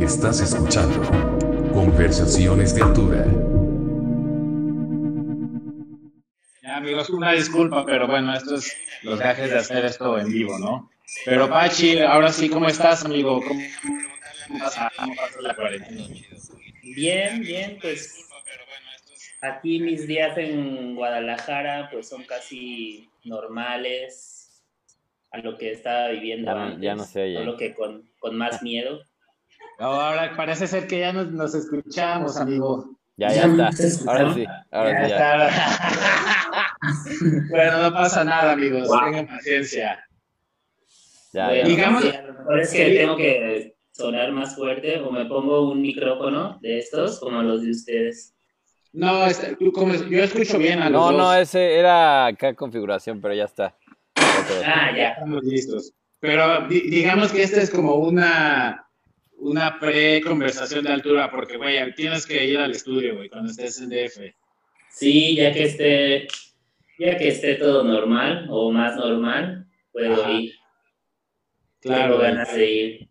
[0.00, 1.00] Estás escuchando
[1.72, 3.24] Conversaciones de Altura.
[6.62, 8.72] Ya, amigos, una disculpa, pero bueno, estos
[9.02, 10.90] los gajes de hacer esto en vivo, ¿no?
[11.24, 13.40] Pero Pachi, ahora sí, ¿cómo estás, amigo?
[13.46, 14.90] ¿Cómo pasa,
[15.40, 16.02] la cuarentena?
[16.82, 18.28] Bien, bien, pues
[19.40, 24.35] aquí mis días en Guadalajara pues son casi normales
[25.32, 27.34] a lo que estaba viviendo Ya no- antes, ya no oye.
[27.36, 29.00] solo que con, con más miedo.
[29.78, 32.96] Ahora parece ser que ya nos, nos escuchamos, amigo.
[33.18, 34.10] Ya, Ya ya está.
[34.12, 35.46] Ahora sí, ahora Ya sí, ya.
[35.46, 36.76] está.
[37.50, 38.88] bueno, no pasa nada, amigos.
[38.88, 39.00] Wow.
[39.04, 40.04] Tengan paciencia.
[41.32, 41.68] Ya, Bueno, ya.
[41.68, 45.70] Digamos- sí, a lo mejor es que tengo que sonar más fuerte o me pongo
[45.70, 48.34] un micrófono de estos como los de ustedes.
[48.92, 51.16] No, este, tú como- yo escucho bien a los No, dos.
[51.16, 53.74] no, ese era acá configuración, pero ya está.
[54.64, 55.08] Ah, ya.
[55.10, 55.92] Estamos listos.
[56.20, 58.86] Pero di- digamos que esta es como una,
[59.38, 63.90] una pre-conversación de altura, porque, güey, tienes que ir al estudio, güey, cuando estés en
[63.90, 64.34] DF.
[64.90, 66.26] Sí, ya que esté,
[66.98, 70.32] ya que esté todo normal o más normal, puedo Ajá.
[70.32, 70.52] ir.
[71.80, 73.08] Claro, Tengo ganas de ir.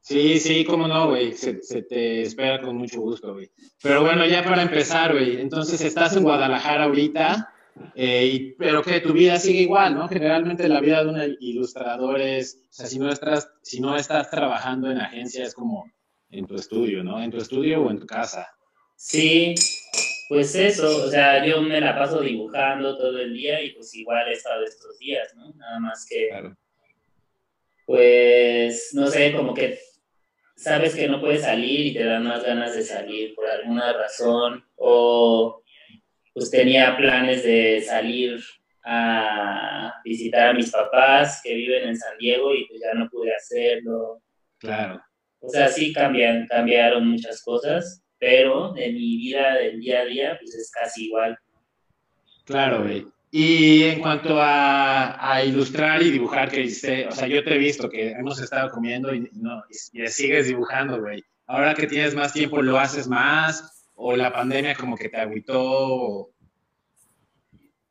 [0.00, 1.32] Sí, sí, cómo no, güey.
[1.32, 3.50] Se, se te espera con mucho gusto, güey.
[3.82, 5.40] Pero bueno, ya para empezar, güey.
[5.40, 7.51] Entonces estás en Guadalajara ahorita,
[7.94, 10.08] eh, y- pero que tu vida sigue igual, ¿no?
[10.08, 14.30] Generalmente la vida de un ilustrador es, o sea, si no estás, si no estás
[14.30, 15.90] trabajando en agencia, es como
[16.30, 17.22] en tu estudio, ¿no?
[17.22, 18.48] En tu estudio o en tu casa.
[18.96, 19.54] Sí,
[20.28, 24.28] pues eso, o sea, yo me la paso dibujando todo el día y pues igual
[24.28, 25.52] he estado estos días, ¿no?
[25.54, 26.30] Nada más que,
[27.86, 29.78] pues, no sé, como que
[30.56, 34.64] sabes que no puedes salir y te dan más ganas de salir por alguna razón
[34.76, 35.61] o
[36.32, 38.42] pues tenía planes de salir
[38.84, 43.34] a visitar a mis papás que viven en San Diego y pues ya no pude
[43.34, 44.22] hacerlo.
[44.58, 45.00] Claro.
[45.40, 50.38] O sea, sí cambian, cambiaron muchas cosas, pero de mi vida del día a día,
[50.40, 51.36] pues es casi igual.
[52.44, 53.06] Claro, güey.
[53.30, 57.58] Y en cuanto a, a ilustrar y dibujar, que hiciste, o sea, yo te he
[57.58, 61.24] visto que hemos estado comiendo y, no, y, y sigues dibujando, güey.
[61.46, 63.81] Ahora que tienes más tiempo, ¿lo haces más?
[64.04, 66.32] ¿O la pandemia como que te agüitó?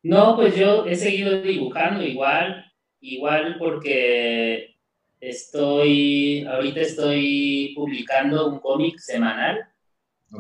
[0.04, 4.76] No, pues yo he seguido dibujando igual, igual porque
[5.22, 9.66] estoy, ahorita estoy publicando un cómic semanal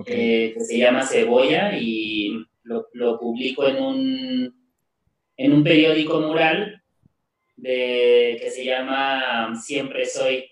[0.07, 4.67] eh, que se llama Cebolla y lo, lo publico en un,
[5.37, 6.83] en un periódico mural
[7.55, 10.50] de, que se llama Siempre Soy.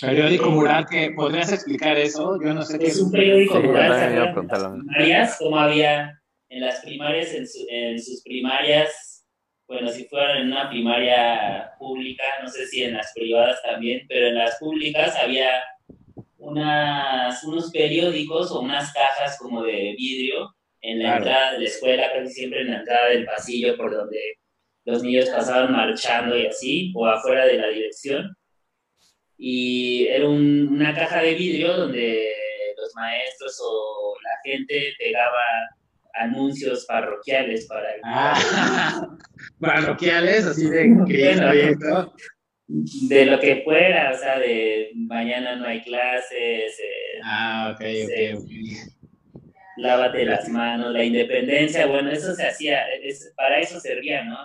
[0.00, 2.38] Periódico mural, que ¿podrías explicar eso?
[2.42, 5.36] Yo no sé qué Es un periódico Sí, mural, ¿se acuerdan las primarias?
[5.38, 9.26] Como había en las primarias, en, su- en sus primarias,
[9.68, 14.28] bueno, si fueran en una primaria pública, no sé si en las privadas también, pero
[14.28, 15.50] en las públicas había
[16.38, 21.18] unas, unos periódicos o unas cajas como de vidrio en la Claro.
[21.24, 24.18] entrada de la escuela, casi siempre en la entrada del pasillo por donde
[24.86, 28.34] los niños pasaban marchando y así, o afuera de la dirección.
[29.42, 32.28] Y era un- una caja de vidrio donde
[32.76, 35.42] los maestros o la gente pegaba
[36.12, 38.34] anuncios parroquiales para el Ah,
[39.60, 40.92] parroquiales, así de
[41.42, 42.14] abierto.
[42.68, 48.42] de lo que fuera, o sea, de mañana no hay clases, eh, Ah, ok, ok,
[48.42, 48.50] ok.
[49.78, 54.36] lávate las manos, la independencia, bueno, eso se hacía, es- para eso servía, ¿no?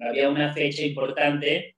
[0.00, 1.76] Había una fecha importante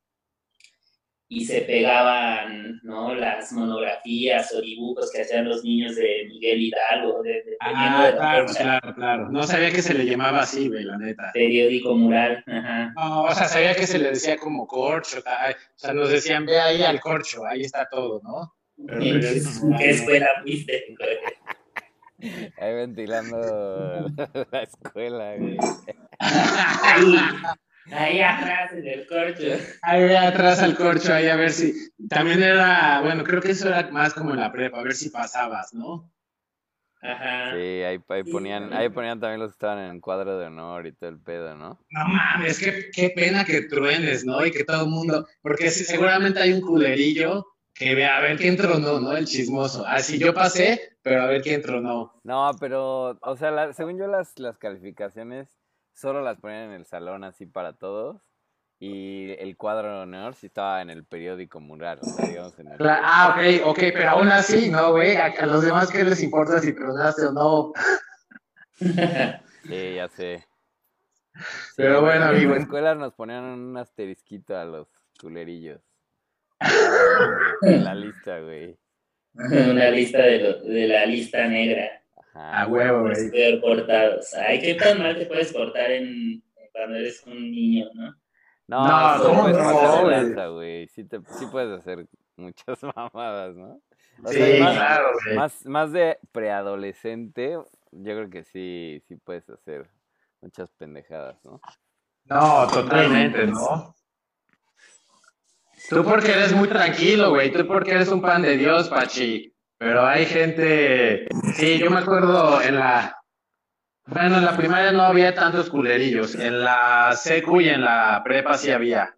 [1.34, 3.14] y se pegaban, ¿no?
[3.14, 8.16] Las monografías o dibujos que hacían los niños de Miguel Hidalgo, de, Ah, de la
[8.18, 8.60] claro, fecha.
[8.62, 9.28] claro, claro.
[9.30, 11.30] No sabía que se le llamaba así, güey, la neta.
[11.32, 12.92] Periódico mural, ajá.
[12.94, 15.22] No, o sea, sabía que se le decía como corcho, o
[15.76, 18.54] sea, nos decían, ve ahí al corcho, ahí está todo, ¿no?
[18.86, 20.84] Pero ¿En periódico qué escuela fuiste?
[22.58, 24.06] Ahí ventilando
[24.52, 25.56] la escuela, güey.
[27.90, 29.42] Ahí, atrás en el corcho.
[29.82, 31.72] Ahí ve atrás al corcho, ahí a ver si.
[32.08, 35.10] También era, bueno, creo que eso era más como en la prepa, a ver si
[35.10, 36.10] pasabas, ¿no?
[37.00, 37.50] Ajá.
[37.50, 40.92] Sí, ahí, ahí ponían, ahí ponían también los que estaban en cuadro de honor y
[40.92, 41.80] todo el pedo, ¿no?
[41.90, 44.46] No mames, qué, qué pena que truenes, ¿no?
[44.46, 47.44] Y que todo el mundo, porque sí, seguramente hay un culerillo
[47.74, 49.12] que ve a ver quién tronó, ¿no?
[49.16, 49.84] El chismoso.
[49.84, 52.20] Así yo pasé, pero a ver quién tronó.
[52.22, 55.48] No, pero, o sea, la- según yo las, las calificaciones
[55.92, 58.20] solo las ponían en el salón así para todos
[58.78, 62.68] y el cuadro de honor sí estaba en el periódico mural, o sea, digamos en
[62.72, 62.78] el...
[62.80, 65.14] Ah, ok, ok, pero aún así, ¿no, güey?
[65.16, 67.72] A, a los demás, ¿qué les importa si tronaste o no?
[69.62, 70.44] Sí, ya sé.
[71.76, 72.50] Pero bueno, en amigo.
[72.54, 74.88] la escuela nos ponían un asterisquito a los
[75.20, 75.80] culerillos.
[77.62, 78.76] En la lista, güey.
[79.34, 82.01] Una lista de, lo- de la lista negra.
[82.34, 82.66] A Ajá.
[82.66, 83.30] huevo, güey.
[83.30, 84.32] peor portados.
[84.34, 86.42] Ay, qué tan mal te puedes portar en,
[86.72, 88.14] cuando eres un niño, ¿no?
[88.68, 90.14] No, No, sí ¿cómo puedes no, güey?
[90.14, 90.88] lanza, güey.
[90.88, 92.06] Sí, te, sí puedes hacer
[92.36, 93.80] muchas mamadas, ¿no?
[94.24, 95.36] O Sí, sea, más, claro, güey.
[95.36, 97.68] más, más de preadolescente, yo
[98.16, 99.90] creo que sí, sí puedes hacer
[100.40, 101.60] muchas pendejadas, ¿no?
[102.24, 103.94] No, totalmente, ¿no?
[105.88, 107.52] Tú porque eres muy tranquilo, güey.
[107.52, 109.51] Tú porque eres un pan de Dios, Pachi.
[109.82, 111.26] Pero hay gente.
[111.54, 113.20] Sí, yo me acuerdo en la.
[114.06, 116.36] Bueno, en la primaria no había tantos culerillos.
[116.36, 119.16] En la secu y en la prepa sí había.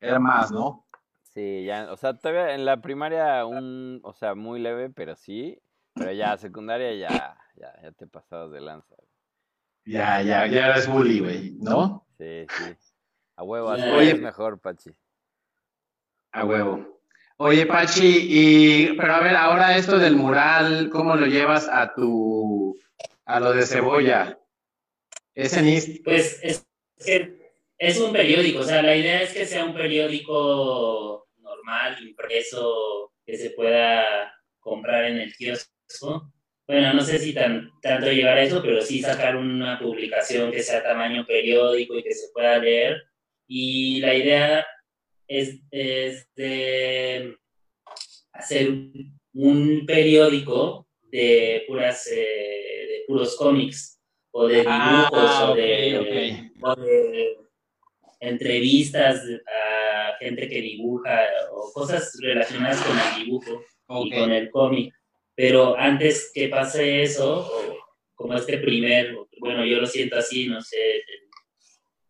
[0.00, 0.86] Era más, ¿no?
[1.34, 5.60] Sí, ya, o sea, todavía en la primaria un, o sea, muy leve, pero sí,
[5.92, 8.96] pero ya secundaria ya, ya, ya te pasabas de lanza.
[9.84, 12.06] Ya, ya, ya eres bully, güey, ¿no?
[12.16, 12.76] Sí, sí.
[13.36, 14.12] A huevo, así Oye.
[14.12, 14.90] es mejor, Pachi.
[16.32, 16.97] A huevo.
[17.40, 22.76] Oye, Pachi, y pero a ver, ahora esto del mural, ¿cómo lo llevas a tu
[23.24, 24.40] a lo de cebolla?
[25.36, 26.66] Es en Pues es,
[27.78, 33.36] es un periódico, o sea, la idea es que sea un periódico normal, impreso, que
[33.36, 36.32] se pueda comprar en el kiosco.
[36.66, 40.82] Bueno, no sé si tan, tanto llegar eso, pero sí sacar una publicación que sea
[40.82, 43.00] tamaño periódico y que se pueda leer.
[43.46, 44.66] Y la idea
[45.28, 47.36] es, es de
[48.32, 48.70] hacer
[49.34, 56.62] un periódico de puras eh, de puros cómics o de dibujos Ah, o, de, ok,
[56.62, 57.36] o de
[58.20, 61.20] entrevistas a gente que dibuja
[61.52, 63.64] o cosas relacionadas con el dibujo
[64.04, 64.94] y con el cómic.
[65.34, 67.78] Pero antes que pase eso, o
[68.14, 71.02] como este primer, bueno, yo lo siento así, no sé,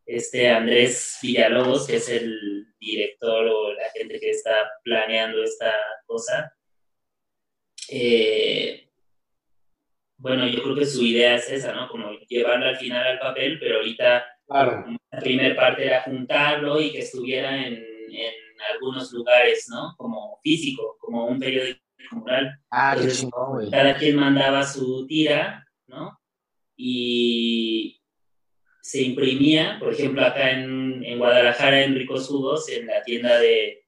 [0.05, 4.51] este Andrés Villalobos, que es el director o la gente que está
[4.83, 5.73] planeando esta
[6.05, 6.55] cosa,
[7.89, 8.89] eh,
[10.17, 11.87] bueno, yo creo que su idea es esa, ¿no?
[11.87, 14.85] Como llevarla al final al papel, pero ahorita Claro.
[15.11, 18.33] la primera parte era juntarlo y que estuviera en, en
[18.73, 19.93] algunos lugares, ¿no?
[19.97, 21.79] Como físico, como un periódico
[22.11, 22.59] mural.
[22.71, 23.69] Ah, qué Entonces, chingón, güey.
[23.69, 26.19] Cada quien mandaba su tira, ¿no?
[26.75, 27.98] Y
[28.89, 33.85] se imprimía, por ejemplo, acá en, en Guadalajara, en Ricos Jugos, en la tienda de,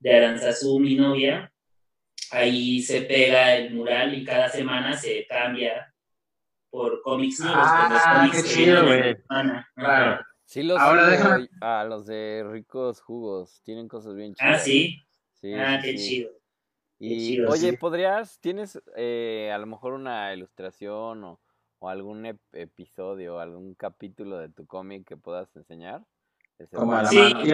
[0.00, 1.52] de Aranzazú, mi novia,
[2.32, 5.94] ahí se pega el mural y cada semana se cambia
[6.68, 7.58] por cómics nuevos.
[7.60, 8.98] por los Ah, cómics qué chido, güey.
[8.98, 9.70] la semana.
[9.76, 9.86] Ajá.
[9.86, 10.24] Claro.
[10.44, 14.56] Sí los Ahora déjame- a los de ricos jugos, tienen cosas bien chidas.
[14.56, 14.96] Ah, sí.
[15.40, 16.08] Sí, Ah, qué sí.
[16.08, 16.30] chido.
[16.98, 17.76] Y chido, oye, sí.
[17.76, 21.40] ¿podrías, tienes eh, a lo mejor una ilustración o,
[21.80, 26.02] o algún ep- episodio, algún capítulo de tu cómic que puedas enseñar?
[26.58, 27.18] Ese Como a la Sí.
[27.18, 27.44] mano.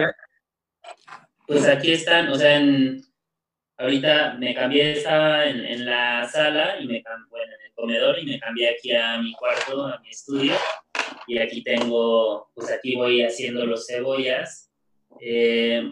[1.47, 3.01] Pues aquí están, o sea, en,
[3.77, 8.25] ahorita me cambié, estaba en, en la sala y me bueno, en el comedor y
[8.25, 10.53] me cambié aquí a mi cuarto, a mi estudio.
[11.25, 14.71] Y aquí tengo, pues aquí voy haciendo los cebollas,
[15.21, 15.89] eh,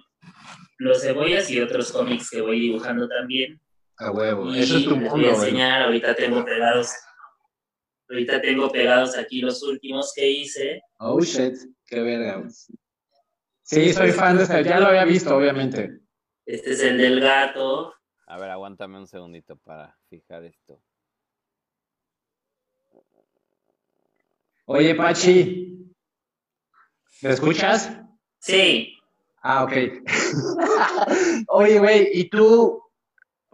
[0.77, 3.59] los cebollas y otros cómics que voy dibujando también.
[3.97, 4.53] A huevo.
[4.53, 6.91] Y Eso es tu les voy mundo, a enseñar, ahorita tengo pegados,
[8.09, 10.81] ahorita tengo pegados aquí los últimos que hice.
[10.99, 11.55] Oh shit,
[11.85, 12.43] qué verga.
[13.63, 14.63] Sí, soy fan de este.
[14.63, 15.99] Ya lo había visto, obviamente.
[16.45, 17.93] Este es el del gato,
[18.27, 20.81] A ver, aguántame un segundito para fijar esto.
[24.65, 25.93] Oye, Pachi.
[27.21, 27.91] ¿Me escuchas?
[28.39, 28.91] sí,
[29.47, 29.73] Ah, ok.
[31.49, 32.81] Oye, güey, ¿y tú,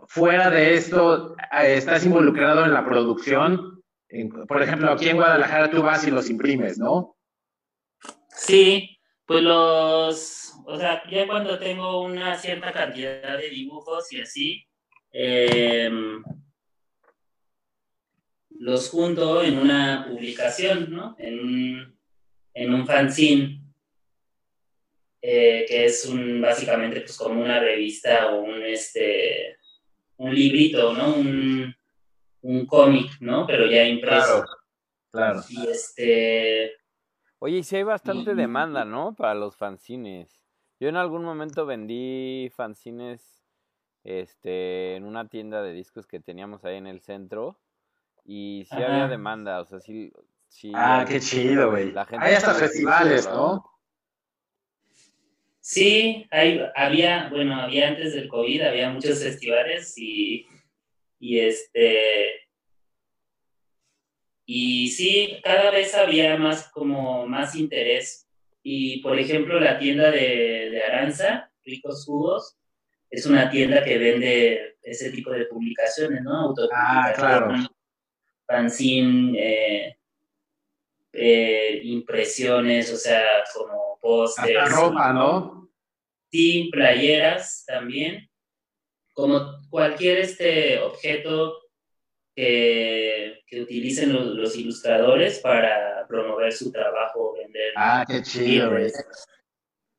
[0.08, 3.81] fuera de esto, estás involucrado en la producción?
[4.12, 7.18] En- por ejemplo, aquí en Guadalajara tú vas y los imprimes, ¿no?
[8.30, 14.66] Sí, pues los, o sea, ya cuando tengo una cierta cantidad de dibujos y así,
[15.12, 16.24] em,
[18.50, 21.16] los junto en una publicación, ¿no?
[21.18, 22.00] En un,
[22.54, 23.62] en un fanzine,
[25.22, 29.58] eh, que es un, básicamente pues como una revista o un, este,
[30.18, 31.16] un librito, ¿no?
[31.16, 31.74] Un,
[32.42, 33.46] un cómic, ¿no?
[33.46, 34.46] Pero ya impreso.
[35.12, 35.42] Claro.
[35.50, 36.72] Y este,
[37.44, 39.16] Oye, y sí hay bastante demanda, ¿no?
[39.16, 40.46] Para los fanzines.
[40.80, 43.44] Yo en algún momento vendí fanzines
[44.04, 47.60] este, en una tienda de discos que teníamos ahí en el centro
[48.24, 50.14] y sí había demanda, o sea, sí...
[50.48, 51.92] sí Ah, qué chido, güey.
[51.92, 53.66] La gente Hay hasta está festivales, dispuesta, ¿no?
[55.60, 60.48] Sí, hay, había, bueno, había antes del COVID, había muchos festivales y,
[61.22, 62.48] y este,
[64.46, 68.28] y sí, cada vez había más como más interés.
[68.64, 72.58] Y por ejemplo, la tienda de, de Aranza, Ricos Jugos,
[73.12, 76.56] es una tienda que vende ese tipo de publicaciones, ¿no?
[76.74, 77.54] Ah, claro.
[78.48, 79.98] Fanzine, eh,
[81.14, 83.24] eh, impresiones, o sea,
[83.54, 84.72] como pósters.
[84.72, 85.70] ropa, ¿no?
[86.32, 88.28] Sí, playeras también.
[89.14, 91.58] Como cualquier este objeto
[92.36, 97.74] que, que utilicen los, los, ilustradores para promover su trabajo, vender.
[97.76, 98.72] Ah, qué chido,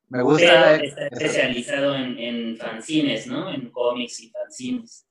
[0.08, 0.76] Me gusta.
[0.76, 3.52] está especializado en, en, fanzines, ¿no?
[3.52, 5.06] En cómics y fanzines.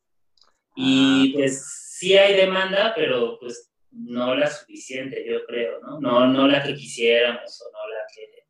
[0.76, 1.34] Y ah.
[1.34, 6.00] pues sí hay demanda, pero pues no la suficiente, yo creo, ¿no?
[6.00, 8.41] No, no la que quisiéramos o no la que...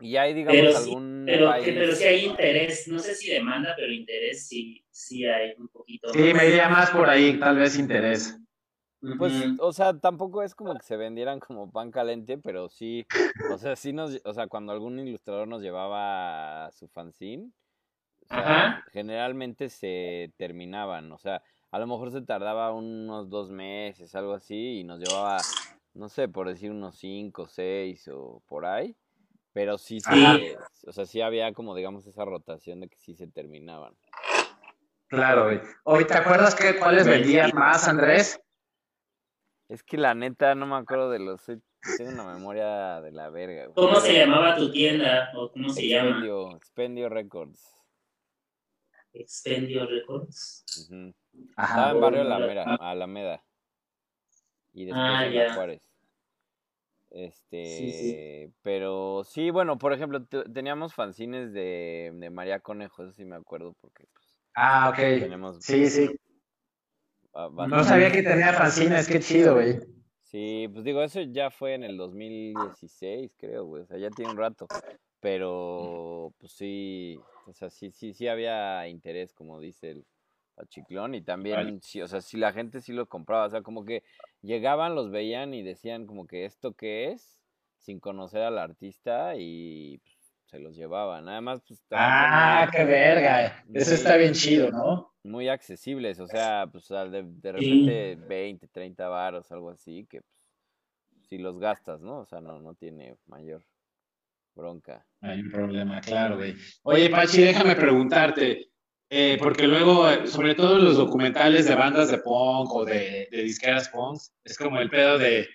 [0.00, 3.74] Y hay, digamos, pero algún sí, pero, pero sí hay interés, no sé si demanda,
[3.76, 6.08] pero interés sí, sí hay un poquito.
[6.12, 8.38] Sí, me iría más por ahí, tal vez interés.
[9.18, 13.06] Pues, o sea, tampoco es como que se vendieran como pan caliente, pero sí,
[13.52, 17.50] o sea, sí nos, o sea, cuando algún ilustrador nos llevaba su fanzine,
[18.92, 24.80] generalmente se terminaban, o sea, a lo mejor se tardaba unos dos meses, algo así,
[24.80, 25.38] y nos llevaba,
[25.94, 28.96] no sé, por decir unos cinco, seis o por ahí,
[29.56, 30.54] pero sí, sí,
[30.86, 33.96] o sea, sí había como, digamos, esa rotación de que sí se terminaban.
[35.06, 35.62] Claro, güey.
[35.84, 38.38] Hoy, ¿te acuerdas que cuáles vendían más, Andrés?
[39.70, 41.42] Es que la neta no me acuerdo de los.
[41.46, 43.72] Tengo una memoria de la verga.
[43.74, 45.30] ¿Cómo se llamaba tu tienda?
[45.34, 46.56] ¿O cómo se Expendio, llama?
[46.58, 47.78] Expendio Records.
[49.14, 50.66] Expendio Records.
[51.56, 53.44] Estaba en barrio Alameda, Alameda.
[54.74, 55.95] Y después ah, en Juárez.
[57.16, 63.36] Este, pero sí, bueno, por ejemplo, teníamos fanzines de, de María Conejo, eso sí me
[63.36, 64.96] acuerdo porque pues, Ah, ok.
[64.96, 66.16] Tenemos sí, sí.
[67.68, 69.78] No sabía que tenía fanzines, qué chido, güey.
[70.22, 73.82] Sí, pues digo, eso ya fue en el 2016, creo, güey.
[73.82, 74.66] O sea, ya tiene un rato.
[75.20, 80.04] Pero, pues sí, o sea, sí, sí, sí había interés, como dice el
[80.56, 81.14] Pachiclón.
[81.14, 83.46] Y también, sí, o sea, si la gente sí lo compraba.
[83.46, 84.02] O sea, como que
[84.42, 87.40] llegaban, los veían y decían como que esto qué es,
[87.78, 91.28] sin conocer al artista y pues, se los llevaban.
[91.28, 91.80] Además, pues...
[91.92, 93.64] Ah, qué verga.
[93.72, 95.12] Eso está bien chido, ¿no?
[95.22, 101.26] Muy accesibles, o sea, pues de, de repente 20, 30 varos, algo así, que pues,
[101.28, 102.18] si los gastas, ¿no?
[102.18, 103.64] O sea, no, no tiene mayor
[104.54, 105.04] bronca.
[105.20, 106.54] Hay un problema, claro, güey.
[106.82, 108.70] Oye, Pachi, déjame preguntarte,
[109.10, 113.88] eh, porque luego, sobre todo los documentales de bandas de punk o de, de disqueras
[113.88, 115.48] punk, es como el pedo de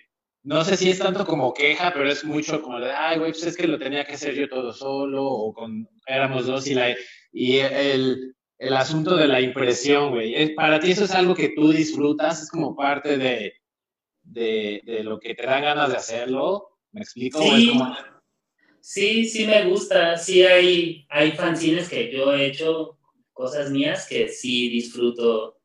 [0.44, 3.44] no sé si es tanto como queja, pero es mucho como de, ay, güey, pues
[3.46, 6.96] es que lo tenía que hacer yo todo solo, o con, éramos dos y, la,
[7.32, 10.54] y el, el asunto de la impresión, güey.
[10.54, 13.54] Para ti eso es algo que tú disfrutas, es como parte de,
[14.22, 16.78] de, de lo que te dan ganas de hacerlo.
[16.90, 17.40] ¿Me explico?
[17.40, 17.80] Sí,
[18.80, 20.16] sí, sí me gusta.
[20.16, 22.98] Sí hay, hay fanzines que yo he hecho,
[23.42, 25.58] cosas mías que sí disfruto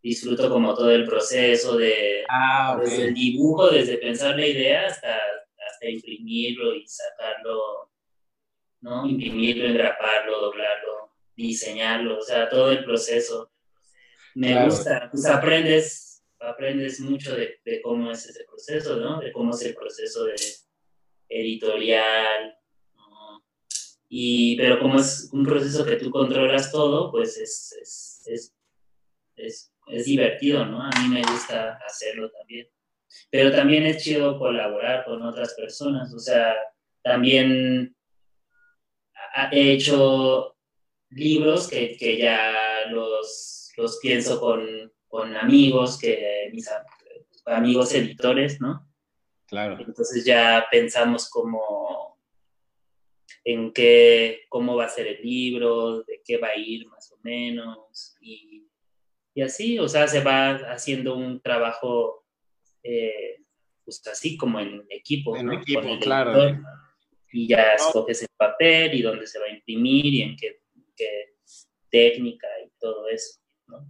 [0.00, 5.16] disfruto como todo el proceso de ah, desde el dibujo, desde pensar la idea hasta,
[5.68, 7.90] hasta imprimirlo y sacarlo,
[8.82, 9.04] ¿no?
[9.08, 13.50] Imprimirlo, engraparlo, doblarlo, diseñarlo, o sea, todo el proceso.
[14.36, 19.18] Me gusta, pues aprendes, aprendes mucho de, de, cómo es ese proceso, ¿no?
[19.18, 20.36] De cómo es el proceso de
[21.28, 22.56] editorial,
[24.08, 28.54] Y, pero como es un proceso que tú controlas todo, pues es, es, es,
[29.36, 30.82] es es divertido, ¿no?
[30.82, 32.68] A mí me gusta hacerlo también.
[33.30, 36.54] Pero también es chido colaborar con otras personas, o sea,
[37.02, 37.96] también
[39.52, 40.56] he hecho
[41.10, 42.52] libros que, que ya
[42.90, 46.68] los, los pienso con, con, amigos, que mis
[47.46, 48.86] amigos editores, ¿no?
[49.46, 49.78] Claro.
[49.78, 52.05] Entonces ya pensamos como
[53.46, 57.18] en qué, cómo va a ser el libro, de qué va a ir más o
[57.22, 58.66] menos, y
[59.36, 62.24] y así, o sea, se va haciendo un trabajo,
[62.82, 63.36] eh,
[63.84, 65.36] pues así como en equipo.
[65.36, 66.58] En equipo, claro.
[67.30, 70.58] y ya escoges el papel y dónde se va a imprimir y en qué,
[71.90, 73.38] técnica y todo eso.
[73.66, 73.86] ¿no?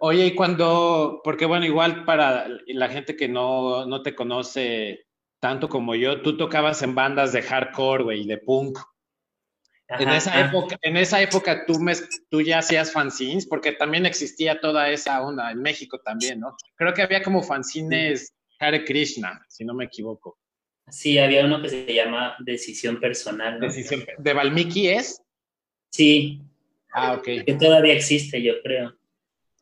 [0.00, 5.06] Oye, y cuando, porque bueno, igual para la gente que no, no te conoce
[5.44, 8.78] tanto como yo, tú tocabas en bandas de hardcore, güey, de punk
[9.88, 11.92] en, esa época, en esa época tú, me,
[12.30, 16.56] tú ya hacías fanzines, porque también existía toda esa onda, en México también, ¿no?
[16.76, 20.38] Creo que había como fanzines Hare Krishna, si no me equivoco.
[20.88, 23.60] Sí, había uno que se llama Decisión Personal.
[23.60, 25.20] Decisión, ¿De Valmiki es?
[25.90, 26.40] Sí.
[26.94, 27.44] Ah, ok.
[27.44, 28.96] Que todavía existe, yo creo.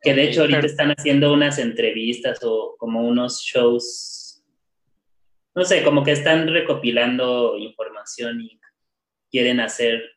[0.01, 4.22] Que de hecho ahorita están haciendo unas entrevistas o como unos shows,
[5.55, 8.59] no sé, como que están recopilando información y
[9.29, 10.13] quieren hacer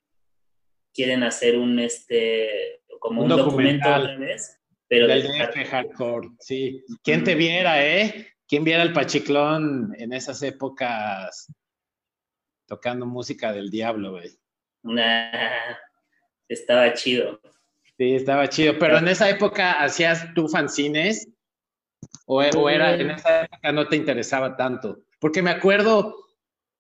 [0.97, 6.83] quieren hacer un, este, como Un un, documento otra vez, pero Del DF hardcore, sí.
[7.05, 8.29] ¿Quién te viera, eh?
[8.49, 11.53] ¿Quién viera el Pachiclón en esas épocas
[12.67, 14.31] tocando música del diablo, güey?
[14.83, 15.75] Nah,
[16.49, 17.41] estaba chido.
[17.99, 18.79] Sí, estaba chido.
[18.79, 21.29] Pero en esa época, ¿hacías tú fanzines?
[22.27, 25.06] ¿O, o era en esa época no te interesaba tanto?
[25.19, 26.15] Porque me acuerdo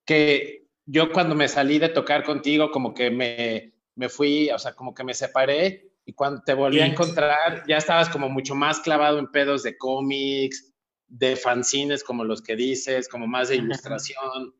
[0.05, 4.75] que yo cuando me salí de tocar contigo, como que me, me fui, o sea,
[4.75, 8.78] como que me separé y cuando te volví a encontrar, ya estabas como mucho más
[8.78, 10.73] clavado en pedos de cómics,
[11.09, 14.55] de fanzines como los que dices, como más de ilustración.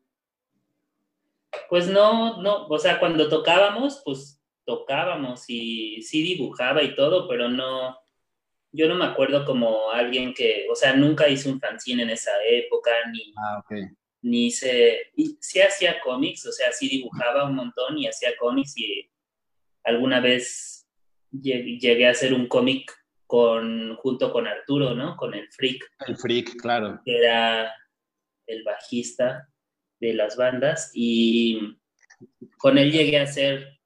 [1.69, 7.47] Pues no, no, o sea, cuando tocábamos, pues tocábamos y sí dibujaba y todo, pero
[7.47, 7.97] no,
[8.77, 12.31] yo no me acuerdo como alguien que, o sea, nunca hice un fanzine en esa
[12.47, 13.63] época, ni, Ah,
[14.21, 19.09] ni hice, sí hacía cómics, o sea, sí dibujaba un montón y hacía cómics y
[19.83, 20.87] alguna vez
[21.31, 22.93] llegué, llegué a hacer un cómic
[23.25, 25.17] con, junto con Arturo, ¿no?
[25.17, 27.01] Con el Freak, El freak, claro.
[27.03, 27.73] que era
[28.45, 29.49] el bajista
[29.99, 31.77] de las bandas y
[32.57, 33.79] con él llegué a hacer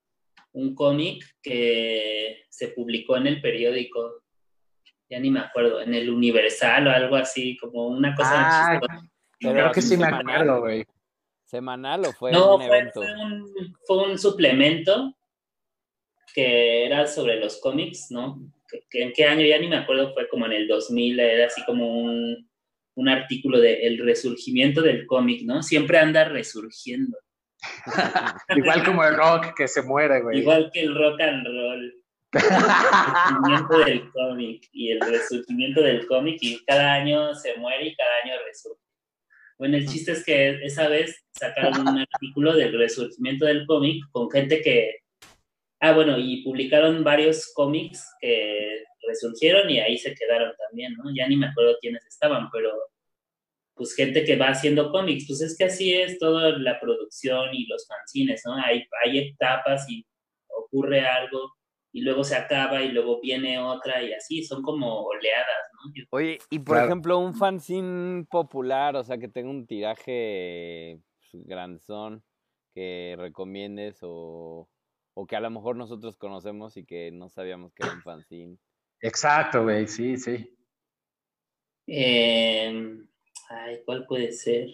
[0.53, 4.23] un cómic que se publicó en el periódico,
[5.11, 8.31] ya ni me acuerdo, en el Universal o algo así, como una cosa
[8.73, 8.79] Ah,
[9.39, 10.35] creo que sí me semanal.
[10.35, 10.85] acuerdo, güey.
[11.45, 13.01] ¿Semanal o fue No, un fue, evento?
[13.01, 13.53] fue un,
[13.85, 15.17] fue un suplemento
[16.33, 18.39] que era sobre los cómics, ¿no?
[18.69, 19.45] Que- que ¿En qué año?
[19.45, 22.49] Ya ni me acuerdo, fue como en el 2000, era así como un,
[22.95, 25.61] un artículo de el resurgimiento del cómic, ¿no?
[25.61, 27.17] Siempre anda resurgiendo.
[28.55, 30.39] Igual como el rock que se muere, güey.
[30.39, 32.00] Igual que el rock and roll.
[32.31, 38.09] Resurgimiento del cómic y el resurgimiento del cómic y cada año se muere y cada
[38.23, 38.79] año resurge.
[39.57, 44.29] Bueno, el chiste es que esa vez sacaron un artículo del resurgimiento del cómic con
[44.31, 44.99] gente que...
[45.81, 51.13] Ah, bueno, y publicaron varios cómics que resurgieron y ahí se quedaron también, ¿no?
[51.13, 52.71] Ya ni me acuerdo quiénes estaban, pero
[53.75, 57.65] pues gente que va haciendo cómics, pues es que así es toda la producción y
[57.65, 58.55] los fanzines, ¿no?
[58.55, 60.05] Hay, hay etapas y
[60.47, 61.51] ocurre algo
[61.93, 65.93] y luego se acaba y luego viene otra y así, son como oleadas, ¿no?
[65.93, 66.87] Yo- Oye, y por Claro.
[66.87, 70.99] ejemplo, un fanzine popular, o sea, que tenga un tiraje
[71.31, 72.23] pues, granzón
[72.73, 74.69] que recomiendes o,
[75.13, 78.57] o que a lo mejor nosotros conocemos y que no sabíamos que era un fanzine.
[79.01, 80.55] Exacto, güey, sí, sí.
[81.87, 82.97] Eh,
[83.49, 84.69] ay, ¿cuál puede ser?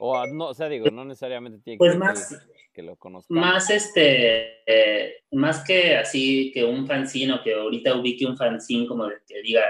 [0.00, 3.40] O, no, o sea, digo, no necesariamente tiene que Pues más, que, lo conozcamos.
[3.40, 8.86] más este, eh, más que así que un fanzine o que ahorita ubique un fanzine
[8.86, 9.64] como de que diga,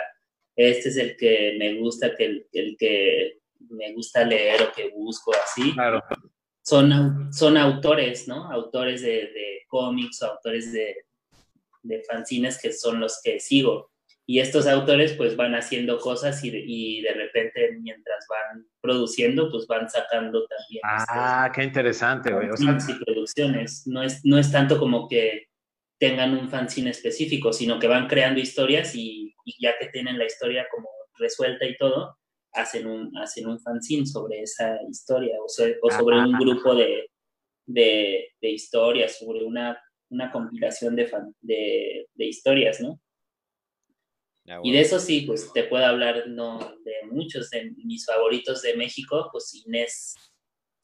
[0.57, 4.89] este es el que me gusta, que el, el que me gusta leer o que
[4.91, 5.73] busco así.
[5.73, 6.03] Claro.
[6.63, 8.51] son, son autores, ¿no?
[8.51, 11.05] Autores de, de cómics o autores de,
[11.83, 13.91] de fanzines que son los que sigo.
[14.31, 19.51] Y estos autores pues van haciendo cosas y de, y de repente mientras van produciendo
[19.51, 22.45] pues van sacando también Ah, qué interesante, güey.
[22.49, 23.83] este, O sea, fanzines y producciones.
[23.87, 25.47] No es, no es tanto como que
[25.99, 30.27] tengan un fanzine específico, sino que van creando historias y, y ya que tienen la
[30.27, 30.88] historia como
[31.19, 32.16] resuelta y todo,
[32.53, 37.07] hacen un, hacen un fanzine sobre esa historia o, so- o sobre un grupo de,
[37.66, 39.77] de, de historias, sobre una,
[40.11, 43.01] una compilación de, fan- de, de historias, ¿no?
[44.51, 48.63] Ah, Y de eso sí, pues te puedo hablar no, de muchos, de mis favoritos
[48.63, 50.15] de México, pues Inés,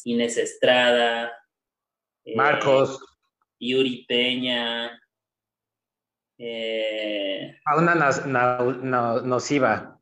[0.04, 1.32] Inés Estrada,
[2.24, 3.00] eh, Marcos,
[3.58, 5.00] Yuri Peña,
[6.38, 9.92] eh, fauna na- nociva.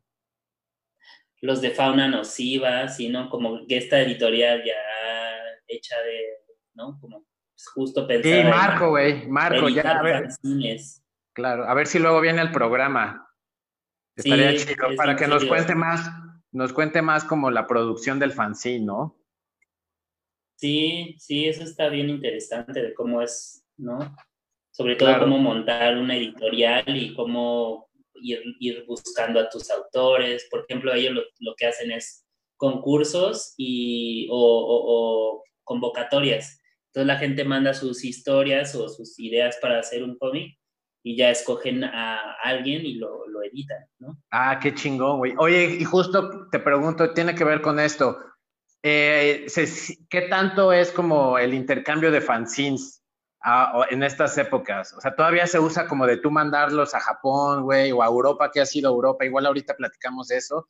[1.41, 4.73] los de Fauna Nociva, sino como que esta editorial ya
[5.67, 6.23] hecha de,
[6.73, 6.97] ¿no?
[6.99, 7.23] Como
[7.53, 9.27] pues, justo pensada Sí, Marco, güey.
[9.27, 10.27] Marco, ya, a ver,
[11.33, 11.65] claro.
[11.69, 13.21] A ver si luego viene el programa.
[14.15, 16.09] Estaría Sí, chido es para que nos cuente más,
[16.51, 19.17] nos cuente más como la producción del fanzine, ¿no?
[20.57, 23.99] Sí, sí, eso está bien interesante de cómo es, ¿no?
[24.71, 25.25] Sobre todo Claro.
[25.25, 30.47] cómo montar una editorial y cómo ir, ir buscando a tus autores.
[30.49, 32.25] Por ejemplo, ellos lo, lo que hacen es
[32.57, 34.83] concursos y, o, o-
[35.39, 36.61] o convocatorias.
[36.87, 40.57] Entonces la gente manda sus historias o sus ideas para hacer un cómic
[41.07, 44.17] y ya escogen a alguien y lo, lo editan, ¿no?
[44.31, 45.35] Ah, qué chingón, güey.
[45.37, 48.17] Oye, y justo te pregunto, tiene que ver con esto.
[48.81, 49.45] Eh,
[50.09, 53.03] ¿Qué tanto es como el intercambio de fanzines
[53.43, 54.95] ah, en estas épocas?
[54.97, 58.49] O sea, todavía se usa como de tú mandarlos a Japón, güey, o a Europa,
[58.51, 59.25] que ha sido Europa.
[59.25, 60.69] Igual ahorita platicamos eso,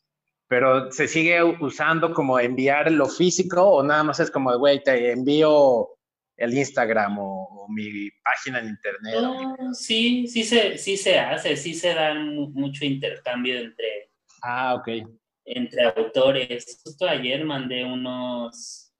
[0.49, 5.13] pero se sigue usando como enviar lo físico o nada más es como, güey, te
[5.13, 5.91] envío
[6.37, 9.15] el Instagram o, mi página en internet.
[9.15, 14.11] No, sí, sí se, sí se hace, sí se dan mucho intercambio entre,
[14.43, 14.87] ah, ok.
[15.45, 16.79] entre autores.
[16.83, 18.93] Justo ayer mandé unos,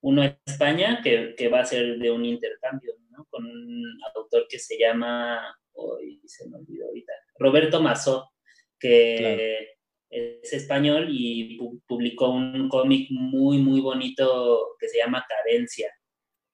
[0.00, 3.24] uno a España que, que va a ser de un intercambio, ¿no?
[3.30, 3.84] Con un
[4.16, 8.32] autor que se llama, hoy se me olvidó ahorita, Roberto Mazó,
[8.80, 9.68] que
[10.10, 11.56] es español y
[11.86, 15.88] publicó un cómic muy, muy bonito que se llama Cadencia,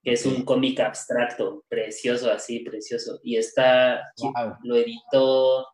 [0.03, 3.21] que es un cómic abstracto, precioso, así, precioso.
[3.23, 4.03] Y está,
[4.63, 5.67] lo editó,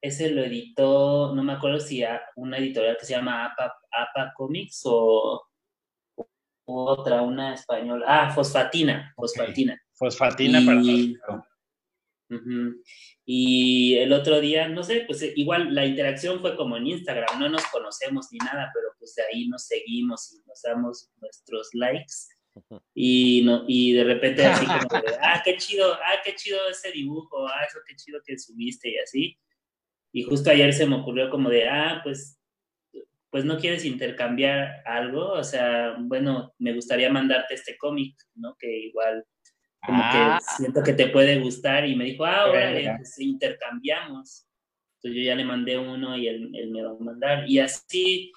[0.00, 4.32] ese lo editó, no me acuerdo si a una editorial que se llama APA, APA
[4.36, 5.42] Comics o,
[6.66, 8.04] otra, una española.
[8.08, 9.80] Ah, Fosfatina, Fosfatina.
[9.94, 10.80] Fosfatina para
[13.24, 17.48] Y el otro día, no sé, pues igual la interacción fue como en Instagram, no
[17.48, 22.35] nos conocemos ni nada, pero pues de ahí nos seguimos y nos damos nuestros likes.
[22.94, 26.90] Y, no, y de repente así como de, ah, qué chido, ah, qué chido ese
[26.92, 29.38] dibujo, ah, eso qué chido que subiste y así.
[30.12, 32.38] Y justo ayer se me ocurrió como de, ah, pues,
[33.30, 38.56] pues no quieres intercambiar algo, o sea, bueno, me gustaría mandarte este cómic, ¿no?
[38.58, 39.24] Que igual
[39.86, 40.40] como que ah.
[40.56, 44.46] siento que te puede gustar y me dijo, ah, órale, pues intercambiamos.
[44.96, 47.48] Entonces yo ya le mandé uno y él, él, me va a mandar.
[47.48, 48.32] Y así,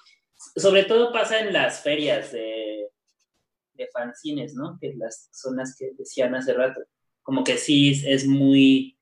[0.54, 2.79] sobre todo pasa en las ferias de,
[3.80, 4.78] de fanzines, ¿no?
[4.80, 6.80] Que las zonas que decían hace rato.
[7.22, 8.98] Como que sí es muy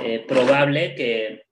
[0.00, 1.44] eh, probable que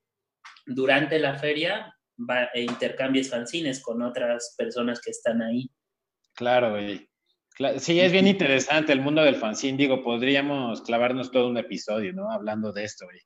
[0.67, 5.71] durante la feria va, e intercambies fanzines con otras personas que están ahí.
[6.35, 7.09] Claro, güey.
[7.79, 9.79] Sí, es bien interesante el mundo del fanzine.
[9.79, 12.31] Digo, podríamos clavarnos todo un episodio, ¿no?
[12.31, 13.21] Hablando de esto, güey.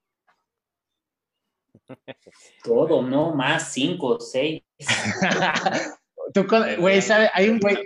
[2.64, 3.34] Todo, ¿no?
[3.34, 4.62] Más cinco, seis.
[6.34, 6.46] Tú,
[6.78, 7.30] güey, ¿sabes?
[7.34, 7.76] Hay un güey,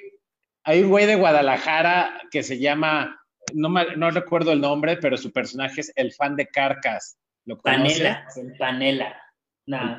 [0.64, 3.20] hay un güey de Guadalajara que se llama,
[3.52, 7.18] no, no recuerdo el nombre, pero su personaje es el fan de Carcas.
[7.44, 9.20] ¿Lo Panela, el Panela.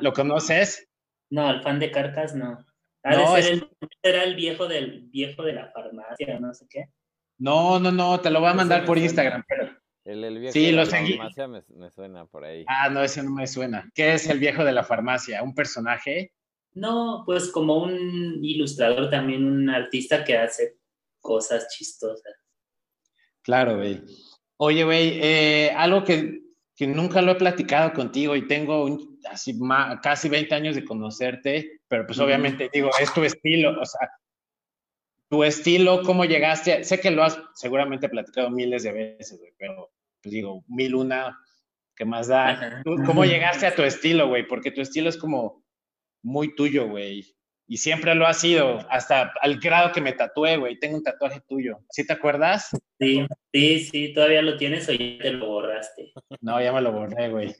[0.00, 0.88] ¿Lo conoces?
[1.30, 2.64] No, el fan de Carcas no.
[3.04, 3.68] no, el,
[4.02, 6.86] era el viejo del viejo de la farmacia, no sé qué.
[7.38, 9.76] No, no, no, te lo voy a mandar por Instagram, pero.
[10.04, 12.64] El, viejo sí, de la farmacia me, suena por ahí.
[12.68, 13.90] Ah, no, ese no me suena.
[13.92, 15.42] ¿Qué es el viejo de la farmacia?
[15.42, 16.32] ¿Un personaje?
[16.76, 20.76] No, pues como un ilustrador, también un artista que hace
[21.20, 22.34] cosas chistosas.
[23.40, 24.02] Claro, güey.
[24.58, 26.42] Oye, güey, eh, algo que,
[26.76, 29.58] que, nunca lo he platicado contigo y tengo un, así
[30.02, 34.10] casi 20 años de conocerte, pero pues obviamente digo, es tu estilo, o sea,
[35.30, 39.92] tu estilo, cómo llegaste, sé que lo has seguramente platicado miles de veces, güey, pero
[40.22, 41.38] pues digo, mil una,
[41.94, 42.82] ¿qué más da?
[43.06, 44.46] ¿Cómo llegaste a tu estilo, güey?
[44.46, 45.65] Porque tu estilo es como
[46.22, 47.24] muy tuyo, güey.
[47.68, 50.78] Y siempre lo ha sido, hasta al grado que me tatué, güey.
[50.78, 51.78] Tengo un tatuaje tuyo.
[51.90, 52.70] ¿Sí te acuerdas?
[53.00, 54.12] Sí, sí, sí.
[54.12, 56.12] ¿Todavía lo tienes o ya te lo borraste?
[56.40, 57.56] No, ya me lo borré, güey.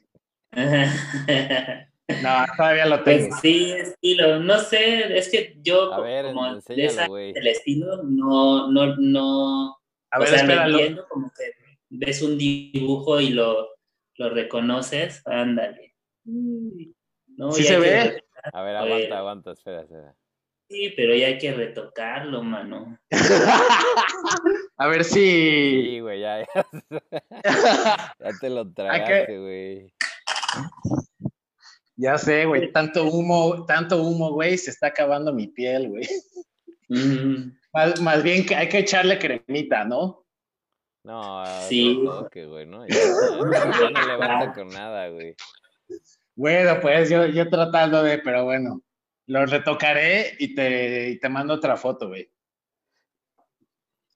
[2.23, 3.37] No, todavía lo pues tengo.
[3.41, 4.39] sí, estilo.
[4.39, 9.77] No sé, es que yo a ver, como de esa, el estilo no, no, no.
[10.11, 11.51] A ver, o sea, como que
[11.89, 13.67] ves un dibujo y lo,
[14.15, 15.95] lo reconoces, ándale.
[16.23, 18.23] No, ¿Sí se ve?
[18.53, 20.15] A ver, aguanta, aguanta, espera, espera.
[20.69, 22.97] Sí, pero ya hay que retocarlo, mano.
[24.77, 25.13] a ver si.
[25.13, 26.67] Sí, güey, ya, ya.
[28.19, 29.93] ya te lo tragaste, güey.
[31.95, 36.07] Ya sé, güey, tanto humo, tanto humo, güey, se está acabando mi piel, güey.
[37.73, 40.25] Más, bien que hay que echarle cremita, ¿no?
[41.03, 42.01] No, sí.
[42.03, 42.85] Toque, güey, ¿no?
[42.87, 42.95] Ya,
[43.89, 45.35] no levanta con nada, güey.
[46.37, 48.83] Bueno, pues yo, yo tratando de, pero bueno,
[49.25, 52.31] lo retocaré y te, y te mando otra foto, güey.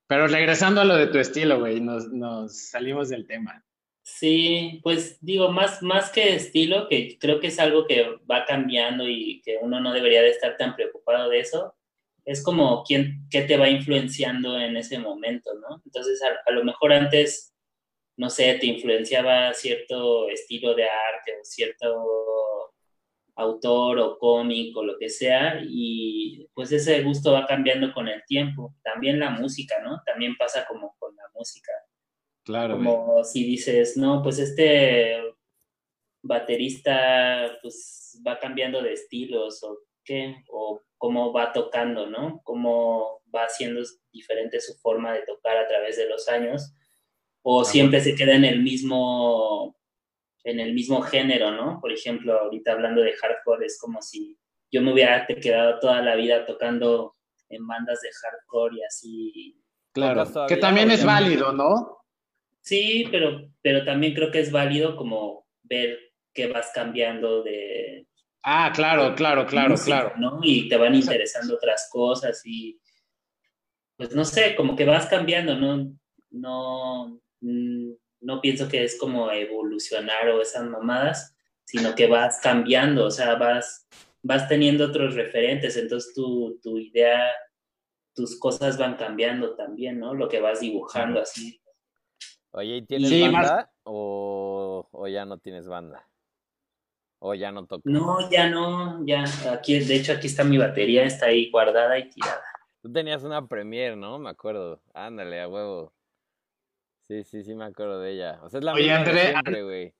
[0.05, 3.65] Pero regresando a lo de tu estilo, güey, nos, nos salimos del tema.
[4.03, 9.07] Sí, pues digo, más, más que estilo, que creo que es algo que va cambiando
[9.07, 11.75] y que uno no debería de estar tan preocupado de eso,
[12.23, 15.81] es como quién, qué te va influenciando en ese momento, ¿no?
[15.85, 17.50] Entonces, a, lo mejor antes,
[18.21, 22.71] no sé, te influenciaba cierto estilo de arte o cierto
[23.35, 28.21] autor o cómic o lo que sea, y pues ese gusto va cambiando con el
[28.27, 28.75] tiempo.
[28.83, 30.03] También la música, ¿no?
[30.05, 31.71] También pasa como con la música
[32.43, 32.75] Claro.
[32.75, 35.17] Como si dices, no, pues este
[36.23, 42.41] baterista pues va cambiando de estilos o qué, o cómo va tocando, ¿no?
[42.43, 43.81] Cómo va haciendo
[44.11, 46.73] diferente su forma de tocar a través de los años,
[47.43, 49.75] o siempre se queda en el mismo
[50.43, 51.79] en el mismo género, ¿no?
[51.79, 54.37] Por ejemplo, ahorita hablando de hardcore, es como si
[54.71, 57.15] yo me hubiera quedado toda la vida tocando
[57.49, 59.57] en bandas de hardcore y así
[59.93, 61.97] Claro, ¿Tocas que también es válido, ¿no?
[62.61, 65.99] Sí, pero, pero también creo que es válido como ver
[66.33, 68.07] que vas cambiando de,
[68.43, 70.13] Ah, claro, claro, claro, música, claro.
[70.17, 70.39] ¿no?
[70.41, 72.79] Y te van interesando otras cosas y
[73.95, 75.93] pues no sé, como que vas cambiando, ¿no?
[76.31, 83.11] No, no pienso que es como evolucionar o esas mamadas, sino que vas cambiando, o
[83.11, 83.87] sea, vas,
[84.21, 87.31] vas teniendo otros referentes, entonces tu, tu idea,
[88.13, 90.13] tus cosas van cambiando también, ¿no?
[90.13, 91.61] Lo que vas dibujando así.
[92.51, 96.07] Oye, ¿y tienes Sí, más- banda o, o ya no tienes banda?
[97.19, 97.85] O ya no tocas.
[97.85, 99.23] No, ya no, ya,
[99.53, 102.43] aquí, de hecho aquí está mi batería, está ahí guardada y tirada.
[102.81, 104.17] Tú tenías una premier, ¿no?
[104.17, 104.81] Me acuerdo.
[104.93, 105.93] Ándale, a huevo.
[107.11, 108.39] Sí, sí, sí me acuerdo de ella.
[108.41, 109.93] O sea, es la Oye, misma de André- siempre, güey.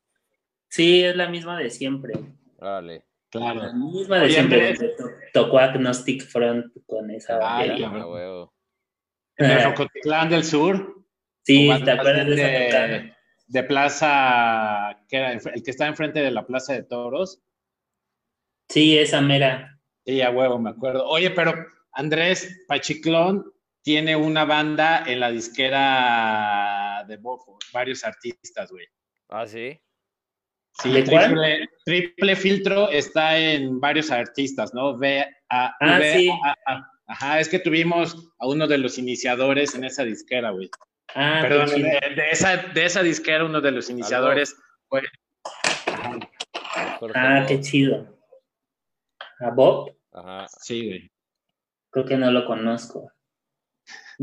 [0.69, 2.13] Sí, es la misma de siempre.
[2.57, 3.05] Órale.
[3.33, 3.73] La Claro.
[3.73, 4.73] misma de Oye, siempre.
[4.77, 7.89] To- Tocó Agnostic Front con esa Ay, batería.
[8.07, 8.53] huevo.
[9.35, 11.03] En el Rocotitlán del Sur.
[11.43, 12.87] Sí, ¿te acuerdas de bien esa tocada?
[12.87, 13.13] de,
[13.47, 17.41] de Plaza, que era el que está enfrente de la Plaza de Toros.
[18.69, 19.81] Sí, esa mera.
[20.05, 21.05] Sí, a huevo, me acuerdo.
[21.09, 21.53] Oye, pero
[21.91, 23.50] Andrés Pachiclón
[23.83, 28.85] tiene una banda en la disquera de Bofo, varios artistas, güey.
[29.29, 29.79] Ah, sí.
[30.81, 31.25] Sí, ¿De cuál?
[31.25, 34.91] triple, triple filtro está en varios artistas, ¿no?
[34.91, 36.29] V A Ah, V sí.
[36.43, 36.87] A- A.
[37.07, 40.69] Ajá, es que tuvimos a uno de los iniciadores en esa disquera, güey.
[41.13, 41.81] Ah, Perdón, de,
[42.15, 44.55] de esa, de esa disquera uno de los iniciadores
[44.87, 45.01] fue
[47.13, 47.47] Ah, Bob.
[47.47, 48.17] qué chido.
[49.39, 49.93] ¿A Bob?
[50.13, 50.47] Ajá.
[50.59, 51.11] Sí, güey.
[51.89, 53.11] Creo que no lo conozco.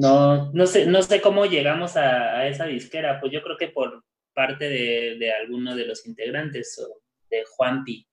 [0.01, 3.21] No, no sé, no sé cómo llegamos a, a esa disquera.
[3.21, 8.07] Pues yo creo que por parte de, de alguno de los integrantes, o de Juanpi,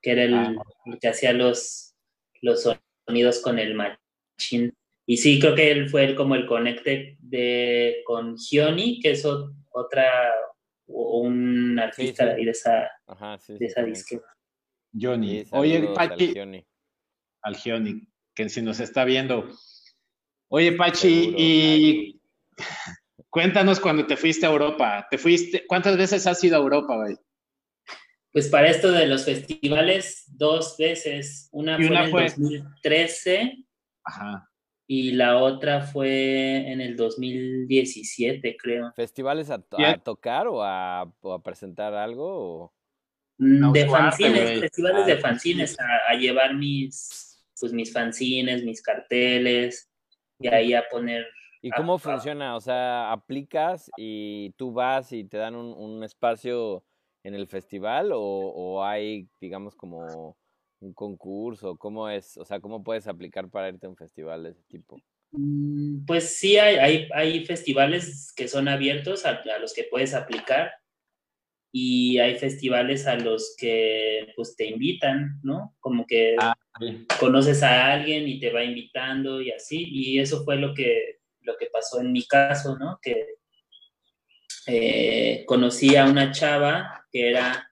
[0.00, 0.54] que era el, Ah.
[0.86, 1.94] el que hacía los,
[2.40, 2.66] los
[3.06, 4.72] sonidos con el machín.
[5.04, 9.24] Y sí, creo que él fue el, como el conecte de, con Gioni, que es
[9.26, 10.32] o- otra,
[10.88, 12.28] o un artista sí.
[12.30, 13.58] de ahí de esa, Ajá, sí.
[13.58, 14.22] de esa disquera.
[14.98, 15.44] Johnny.
[15.44, 15.86] Sí, Oye,
[16.32, 16.66] Gioni.
[17.42, 19.48] al Gioni, que si nos está viendo.
[20.48, 21.36] Oye, Pachi, Seguro.
[21.38, 22.20] y
[23.30, 25.06] cuéntanos cuando te fuiste a Europa.
[25.10, 25.66] ¿Te fuiste?
[25.66, 27.16] ¿Cuántas veces has ido a Europa, güey?
[28.32, 31.48] Pues para esto de los festivales, dos veces.
[31.52, 33.64] Una Y fue una en el fue- 2013
[34.04, 34.48] Ajá.
[34.86, 38.92] y la otra fue en el 2017, creo.
[38.94, 39.58] ¿Festivales a,
[39.98, 42.26] tocar o a, o a presentar algo?
[42.64, 42.74] O...
[43.38, 48.62] Mm, De fanzines, festivales Ah, de de fanzines, a, a llevar mis, pues mis fanzines,
[48.64, 49.90] mis carteles
[50.38, 51.26] y ahí a poner.
[51.62, 52.56] ¿Y cómo funciona?
[52.56, 56.84] O sea, aplicas y tú vas y te dan un, un espacio
[57.24, 60.36] en el festival o, o hay, digamos, como
[60.80, 61.76] un concurso?
[61.76, 62.36] ¿Cómo es?
[62.36, 65.00] O sea, ¿cómo puedes aplicar para irte a un festival de ese tipo?
[65.32, 70.14] Mm, Pues sí, hay, hay, hay festivales que son abiertos a, a los que puedes
[70.14, 70.70] aplicar
[71.72, 75.74] y hay festivales a los que pues te invitan, ¿no?
[75.80, 76.54] Como que Ah,
[77.18, 81.56] conoces a alguien y te va invitando y así, y eso fue lo que, lo
[81.56, 82.98] que pasó en mi caso, ¿no?
[83.00, 83.36] Que
[84.66, 87.70] eh, conocí a una chava que era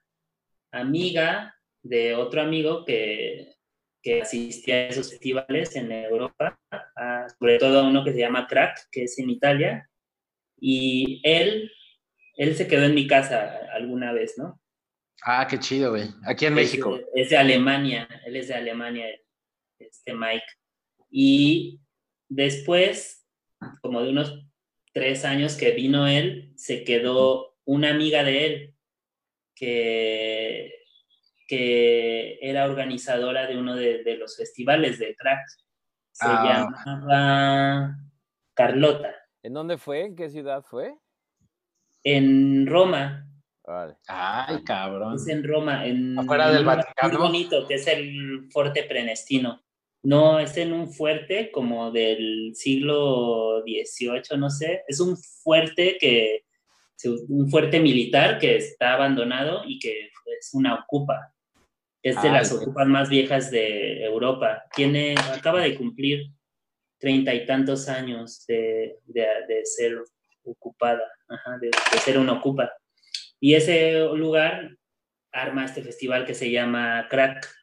[0.71, 3.55] amiga de otro amigo que,
[4.03, 6.59] que asistía a esos festivales en Europa,
[7.39, 9.91] sobre todo a uno que se llama Crack, que es en Italia,
[10.61, 11.71] y él,
[12.37, 14.61] él se quedó en mi casa alguna vez, ¿no?
[15.27, 16.09] Ah, qué chido, güey.
[16.27, 16.99] Aquí en Es México.
[17.15, 19.07] Es de Alemania, él es de Alemania,
[19.79, 20.45] este Mike.
[21.11, 21.81] Y
[22.29, 23.27] después,
[23.81, 24.45] como de unos
[24.93, 28.75] tres años que vino él, se quedó una amiga de él
[29.55, 30.73] que,
[31.49, 35.47] que era organizadora de uno de, de los festivales de crack.
[36.13, 36.69] Se Ah.
[36.85, 37.97] llamaba
[38.55, 40.03] Carlota, ¿En dónde fue?
[40.05, 40.95] ¿En qué ciudad fue?
[42.07, 43.27] en Roma.
[44.09, 45.15] Ay, cabrón.
[45.17, 47.19] Es en Roma, en Afuera del Vaticano.
[47.19, 49.63] Muy bonito, que es el Fuerte Prenestino.
[50.03, 54.83] No, es en un fuerte como del siglo XVIII, no sé.
[54.87, 56.45] Es un fuerte que,
[57.29, 61.33] un fuerte militar que está abandonado y que es una ocupa.
[62.03, 64.65] Es de Ah, las ocupas más viejas de Europa.
[64.77, 66.27] Tiene, acaba de cumplir
[66.99, 69.97] treinta y tantos años de, de- de ser
[70.45, 72.71] ocupada, ajá, de, de ser una ocupa.
[73.45, 74.75] Y ese lugar
[75.31, 77.55] arma este festival que se llama Crack.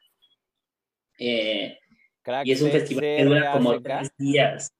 [1.18, 1.76] Eh,
[2.22, 4.72] Crack y es un festival que dura como tres días.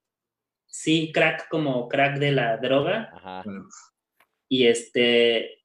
[0.64, 3.10] Sí, crack como crack de la droga.
[3.14, 3.42] Ajá.
[4.48, 5.64] Y este.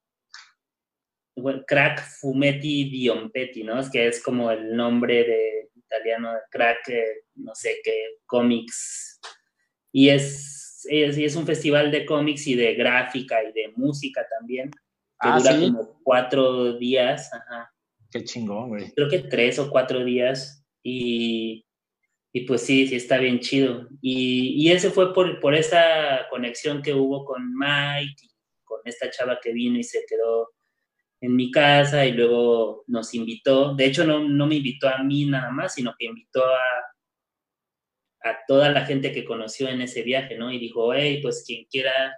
[1.36, 3.78] bueno, crack fumetti diompetti, ¿no?
[3.78, 9.20] Es que es como el nombre de italiano de crack, eh, no sé qué, cómics.
[9.92, 14.70] Y es es, es un festival de cómics y de gráfica y de música también,
[15.20, 15.66] que Ah, dura ¿sí?
[15.72, 17.72] como cuatro días, ajá.
[18.10, 18.90] Qué chingón, güey.
[18.92, 21.64] creo que tres o cuatro días y,
[22.32, 23.86] y pues sí, sí está bien chido.
[24.00, 28.30] Y, y ese fue por, por esa conexión que hubo con Mike, y
[28.64, 30.50] con esta chava que vino y se quedó
[31.20, 33.74] en mi casa y luego nos invitó.
[33.74, 36.60] De hecho, no, no me invitó a mí nada más, sino que invitó a,
[38.30, 40.50] a toda la gente que conoció en ese viaje, ¿no?
[40.52, 42.16] Y dijo, hey, pues quien quiera,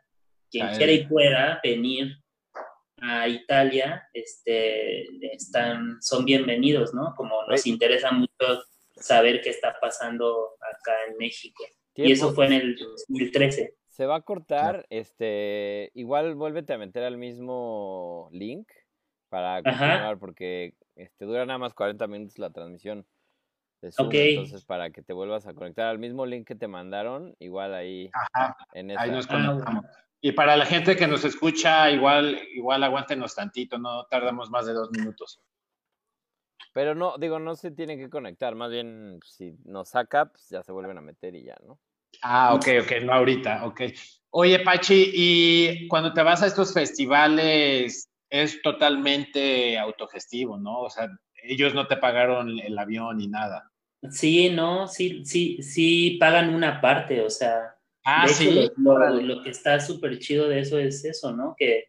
[0.50, 2.16] quien quiera y pueda venir
[3.02, 7.14] a Italia, este, están, son bienvenidos, ¿no?
[7.16, 8.62] Como nos interesa mucho
[8.96, 11.64] saber qué está pasando acá en México.
[11.94, 13.74] Y eso fue en el 2013.
[13.88, 18.68] Se va a cortar, este, igual vuélvete a meter al mismo link
[19.28, 23.06] para continuar, porque este, dura nada más 40 minutos la transmisión
[23.82, 24.14] de Zoom, Ok.
[24.14, 28.10] entonces para que te vuelvas a conectar al mismo link que te mandaron, igual ahí
[28.12, 29.02] Ajá, en esa.
[29.02, 29.84] ahí nos conectamos.
[30.20, 34.74] Y para la gente que nos escucha, igual, igual aguántenos tantito, no tardamos más de
[34.74, 35.40] dos minutos.
[36.72, 40.62] Pero no, digo, no se tienen que conectar, más bien si nos saca, pues ya
[40.62, 41.80] se vuelven a meter y ya, ¿no?
[42.22, 43.82] Ah, ok, ok, no ahorita, ok.
[44.30, 50.82] Oye, Pachi, y cuando te vas a estos festivales es totalmente autogestivo, ¿no?
[50.82, 51.08] O sea,
[51.42, 53.72] ellos no te pagaron el avión ni nada.
[54.10, 57.76] Sí, no, sí, sí, sí pagan una parte, o sea,
[58.12, 59.22] Ah, de hecho, lo, lo- Órale.
[59.22, 61.54] lo que está súper chido de eso es eso, ¿no?
[61.56, 61.84] Que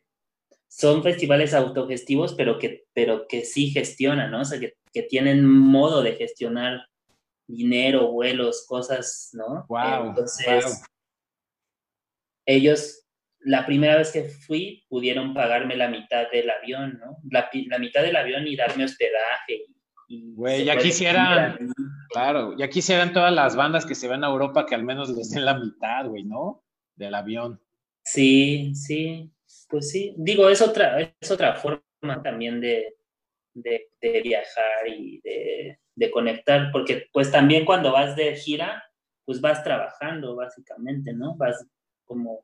[0.68, 4.42] son festivales autogestivos, pero que, pero que sí gestionan, ¿no?
[4.42, 6.86] O sea, que, que tienen modo de gestionar
[7.48, 9.66] dinero, vuelos, cosas, ¿no?
[9.68, 10.82] Guau, Entonces,
[12.46, 13.06] ellos,
[13.40, 17.18] la primera vez que fui, pudieron pagarme la mitad del avión, ¿no?
[17.30, 19.66] La, la mitad del avión y darme hospedaje.
[19.68, 19.81] Y
[20.36, 21.58] Güey, ya quisieran.
[22.10, 25.30] Claro, ya quisieran todas las bandas que se van a Europa que al menos les
[25.32, 26.64] den la mitad, güey, ¿no?
[26.96, 27.62] Del avión.
[28.04, 29.32] Sí, sí,
[29.70, 30.14] pues sí.
[30.18, 31.82] Digo, es otra, es otra forma
[32.24, 32.96] también de,
[33.54, 38.84] de, de viajar y de, de conectar, porque pues también cuando vas de gira,
[39.26, 41.36] pues vas trabajando básicamente, ¿no?
[41.36, 41.66] Vas
[42.06, 42.44] como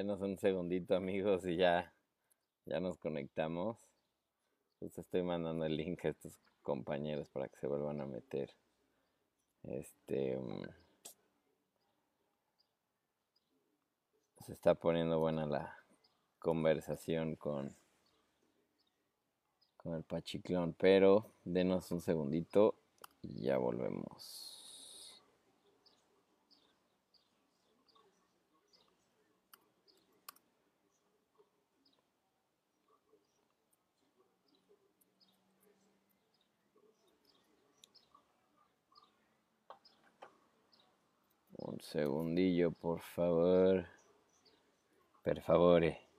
[0.00, 1.92] Denos un segundito, amigos, y ya,
[2.64, 3.76] ya nos conectamos.
[4.78, 8.50] Pues estoy mandando el link a estos compañeros para que se vuelvan a meter.
[9.62, 10.38] Este.
[10.38, 10.62] mm,
[14.46, 15.76] Se está poniendo buena la
[16.38, 17.76] conversación con,
[19.76, 22.74] con el Pachiclón, pero denos un segundito
[23.20, 24.59] y ya volvemos.
[41.62, 43.86] Un segundillo, por favor.
[45.22, 46.09] Per favore.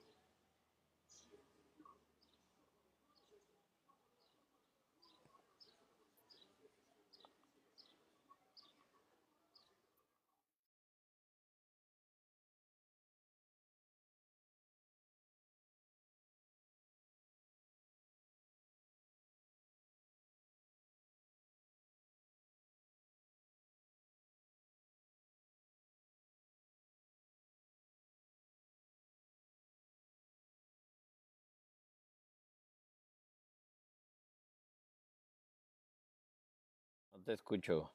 [37.24, 37.92] Te escucho.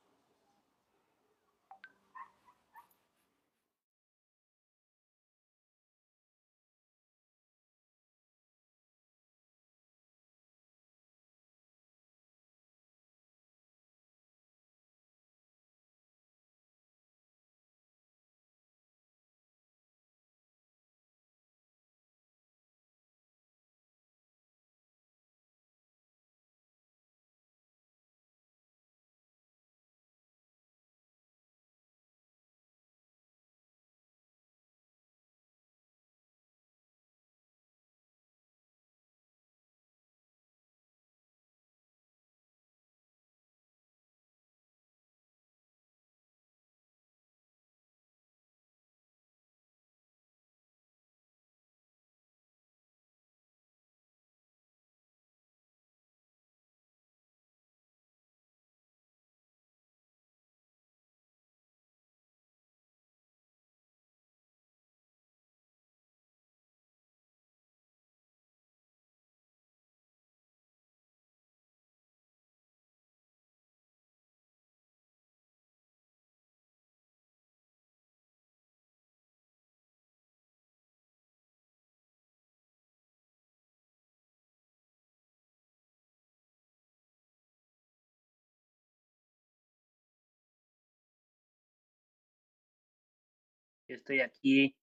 [93.94, 94.76] Estoy aquí.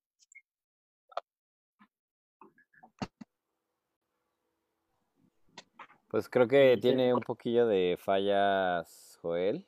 [6.08, 9.66] Pues creo que tiene un poquillo de fallas, Joel,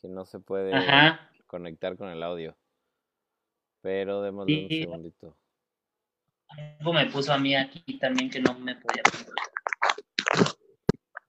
[0.00, 1.30] que no se puede Ajá.
[1.46, 2.58] conectar con el audio.
[3.80, 4.78] Pero démosle un Sí.
[4.80, 5.38] segundito.
[6.48, 9.34] Algo me puso a mí aquí también que no me podía conectar.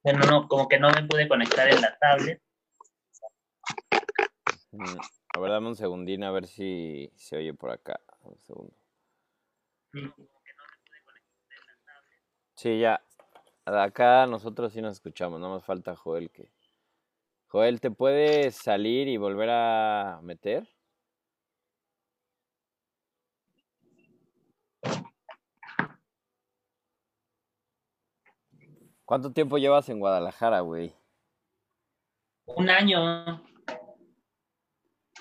[0.03, 2.41] Bueno, no, como que no me pude conectar en la tablet.
[4.72, 4.97] Mm,
[5.36, 7.99] A ver, dame un segundín a ver si se oye por acá.
[8.23, 8.73] Un segundo.
[12.53, 13.01] Sí, ya.
[13.65, 16.49] Acá nosotros sí nos escuchamos, no más falta Joel que...
[17.47, 20.69] Joel, ¿te puedes salir y volver a meter?
[29.03, 30.95] ¿Cuánto tiempo llevas en Guadalajara, güey?
[32.45, 33.55] Un año.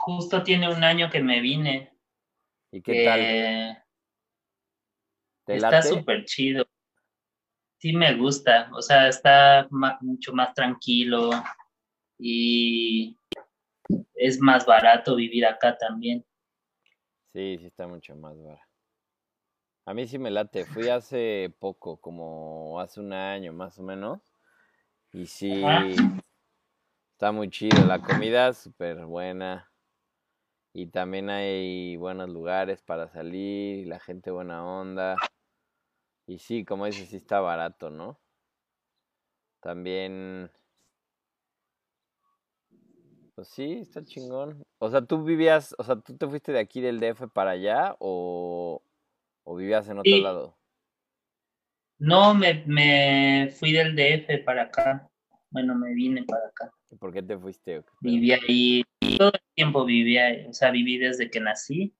[0.05, 1.90] Justo tiene un año que me vine.
[2.70, 3.20] ¿Y qué tal?
[3.20, 3.82] Eh,
[5.46, 6.66] ¿Te está súper chido.
[7.78, 8.68] Sí me gusta.
[8.74, 9.66] O sea, está
[10.02, 11.30] mucho más tranquilo
[12.18, 13.18] y
[14.14, 16.22] es más barato vivir acá también.
[17.32, 18.68] Sí, sí está mucho más vara.
[19.86, 20.66] A mí sí me late.
[20.66, 24.20] Fui hace poco, como hace un año más o menos.
[25.14, 25.86] Y sí, Ajá.
[27.14, 27.86] está muy chido.
[27.86, 29.70] La comida es súper buena.
[30.77, 33.87] Y también hay buenos lugares para salir.
[33.87, 35.16] La gente buena onda.
[36.27, 38.18] Y sí, como dices, sí está barato, ¿no?
[39.61, 40.51] También...
[43.37, 44.62] Pues sí, está chingón.
[44.79, 47.97] O sea, tú vivías, o sea, tú te fuiste de aquí del DF para allá
[48.01, 48.83] o,
[49.45, 50.22] o vivías en otro Sí.
[50.22, 50.57] lado.
[51.99, 55.09] No, me, me fui del DF para acá.
[55.55, 56.72] Bueno, me vine para acá.
[56.90, 57.80] ¿Y ¿Por qué te fuiste?
[58.00, 58.82] Viví ahí,
[59.16, 61.94] todo el tiempo viví ahí, o sea, viví desde que nací.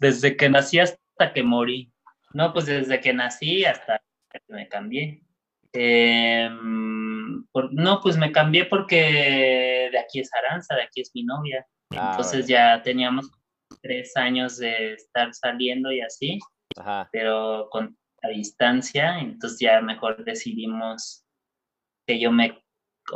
[0.00, 1.92] Desde que nací hasta que morí.
[2.34, 5.22] No, pues desde que nací hasta que me cambié.
[5.72, 11.22] Em, por- no, pues me cambié porque de aquí es Aranza, de aquí es mi
[11.22, 11.64] novia.
[11.92, 13.30] Ah, Entonces ya teníamos
[13.80, 16.40] tres años de estar saliendo y así,
[16.76, 17.08] Ajá.
[17.12, 21.19] pero con a distancia, entonces ya mejor decidimos
[22.10, 22.60] que yo me,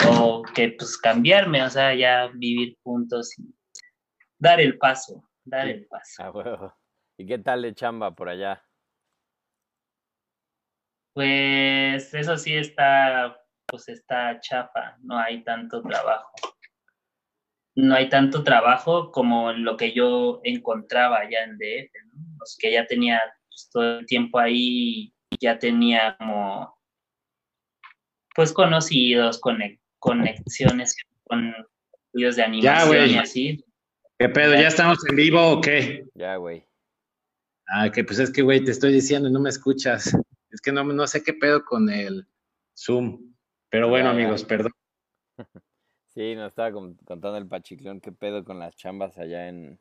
[0.08, 3.52] o que pues cambiarme, o sea, ya vivir juntos y
[4.38, 5.72] dar el paso, dar Sí.
[5.72, 6.22] el paso.
[6.22, 6.72] A huevo.
[7.18, 8.62] ¿Y qué tal de chamba por allá?
[11.12, 13.36] Pues eso sí está,
[13.66, 16.30] pues está chafa, no hay tanto trabajo.
[17.76, 22.36] No hay tanto trabajo como lo que yo encontraba allá en DF, ¿no?
[22.38, 26.78] Los que ya tenía pues, todo el tiempo ahí, ya tenía como,
[28.34, 31.54] pues conocidos, conec- conexiones con
[32.06, 33.12] estudios de animación güey.
[33.14, 33.64] y así.
[34.18, 34.54] ¿Qué pedo?
[34.54, 36.04] ¿Ya estamos en vivo o qué?
[36.14, 36.64] Ya, güey.
[37.66, 40.14] Ah, que pues es que, güey, te estoy diciendo y no me escuchas.
[40.50, 42.26] Es que no, no sé qué pedo con el
[42.76, 43.34] Zoom.
[43.70, 44.22] Pero bueno, Ya, ya.
[44.22, 44.72] amigos, perdón.
[46.14, 49.80] Sí, nos estaba con- contando el Pachiclón qué pedo con las chambas allá en,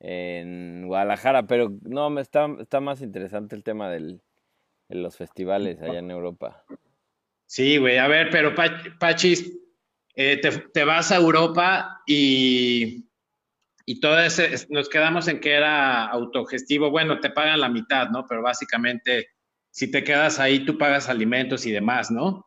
[0.00, 4.20] en Guadalajara, pero no, me está, está más interesante el tema del,
[4.90, 6.62] de los festivales allá en Europa.
[7.46, 9.52] Sí, güey, a ver, pero Pach- Pachis,
[10.14, 10.40] eh,
[10.72, 13.08] te, vas a Europa y,
[13.86, 16.90] y todo ese, es- nos quedamos en que era autogestivo.
[16.90, 18.26] Bueno, te pagan la mitad, ¿no?
[18.28, 19.28] Pero básicamente,
[19.70, 22.46] si te quedas ahí, tú pagas alimentos y demás, ¿no?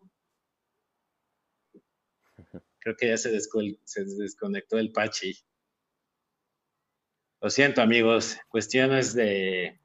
[2.79, 5.33] Creo que ya se, se desconectó el Pachi.
[7.41, 9.78] Lo siento, amigos, cuestiones de,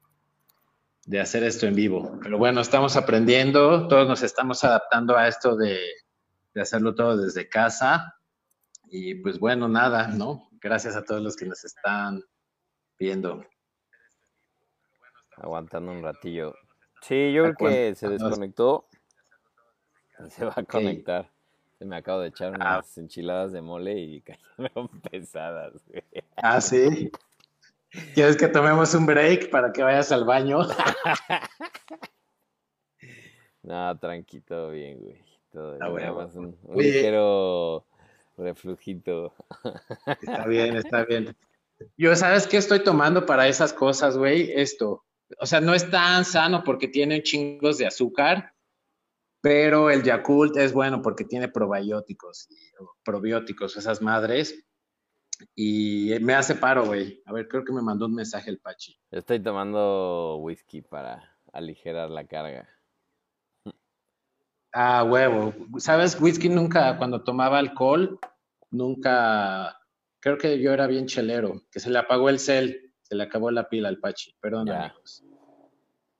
[1.05, 2.19] de hacer esto en vivo.
[2.21, 5.79] Pero bueno, estamos aprendiendo, todos nos estamos adaptando a esto de,
[6.53, 8.15] de hacerlo todo desde casa.
[8.89, 10.49] Y pues bueno, nada, ¿no?
[10.61, 12.23] Gracias a todos los que nos están
[12.97, 13.43] viendo.
[15.37, 16.55] Aguantando un ratillo.
[17.01, 18.87] Sí, yo creo que se desconectó.
[20.29, 21.29] Se va a conectar.
[21.77, 22.77] Se me acabo de echar Ah.
[22.77, 24.21] unas enchiladas de mole y
[24.57, 26.03] cayeron pesadas, güey.
[26.37, 27.11] Ah, sí.
[28.13, 30.59] ¿Quieres que tomemos un break para que vayas al baño?
[33.63, 35.25] No, tranqui, todo bien, güey.
[35.51, 36.27] Todo Está bien, nada bueno.
[36.27, 37.83] más un, ligero
[38.37, 39.33] reflujito.
[40.21, 41.35] Está bien, está bien.
[41.97, 44.51] Yo, ¿sabes qué estoy tomando para esas cosas, güey?
[44.51, 45.03] Esto.
[45.39, 48.53] O sea, no es tan sano porque tiene chingos de azúcar,
[49.41, 54.63] pero el Yakult es bueno porque tiene probióticos, y- o probióticos, esas madres.
[55.55, 57.21] Y me hace paro, güey.
[57.25, 58.99] A ver, creo que me mandó un mensaje el Pachi.
[59.11, 62.69] Estoy tomando whisky para aligerar la carga.
[64.73, 65.53] Ah, huevo.
[65.77, 66.19] ¿Sabes?
[66.19, 68.19] Whisky nunca, cuando tomaba alcohol,
[68.71, 69.79] nunca
[70.19, 73.51] creo que yo era bien chelero, que se le apagó el cel, se le acabó
[73.51, 74.85] la pila al Pachi, perdón Ya.
[74.85, 75.23] amigos.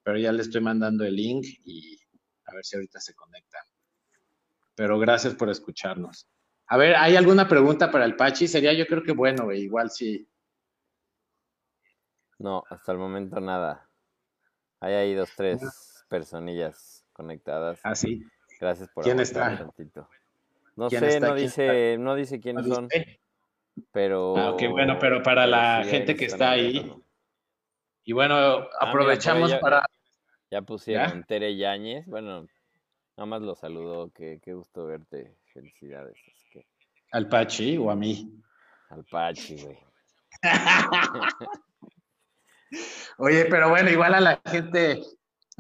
[0.04, 2.00] Pero ya le estoy mandando el link y
[2.46, 3.58] a ver si ahorita se conecta.
[4.76, 6.30] Pero gracias por escucharnos.
[6.68, 8.48] A ver, ¿hay alguna pregunta para el Pachi?
[8.48, 10.28] Sería yo creo que bueno, güey, igual sí.
[12.40, 13.88] No, hasta el momento nada.
[14.80, 17.80] Hay ahí dos, tres personillas conectadas.
[17.84, 18.26] Así.
[18.60, 19.52] Gracias por ¿Quién está?
[19.52, 20.10] un tantito.
[20.76, 21.28] No ¿Quién sé, está?
[21.28, 22.90] no ¿Quién dice, no dice quiénes son,
[23.92, 24.36] pero...
[24.38, 26.92] Ah, ok, bueno, pero para la sí, gente que está ahí,
[28.04, 29.86] y bueno, Ah, aprovechamos ya- para...
[30.52, 31.26] Ya pusieron ¿Ya?
[31.26, 32.48] Tere Yáñez, bueno,
[33.18, 36.18] nada más lo saludo, que qué gusto verte, felicidades.
[37.16, 38.30] Al Pachi o a mí.
[38.90, 39.80] al Pachi, güey.
[43.18, 45.02] Oye, pero bueno, igual a la gente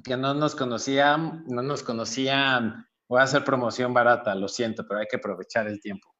[0.03, 4.99] que no nos conocía, no nos conocían, voy a hacer promoción barata, lo siento, pero
[4.99, 6.13] hay que aprovechar el tiempo.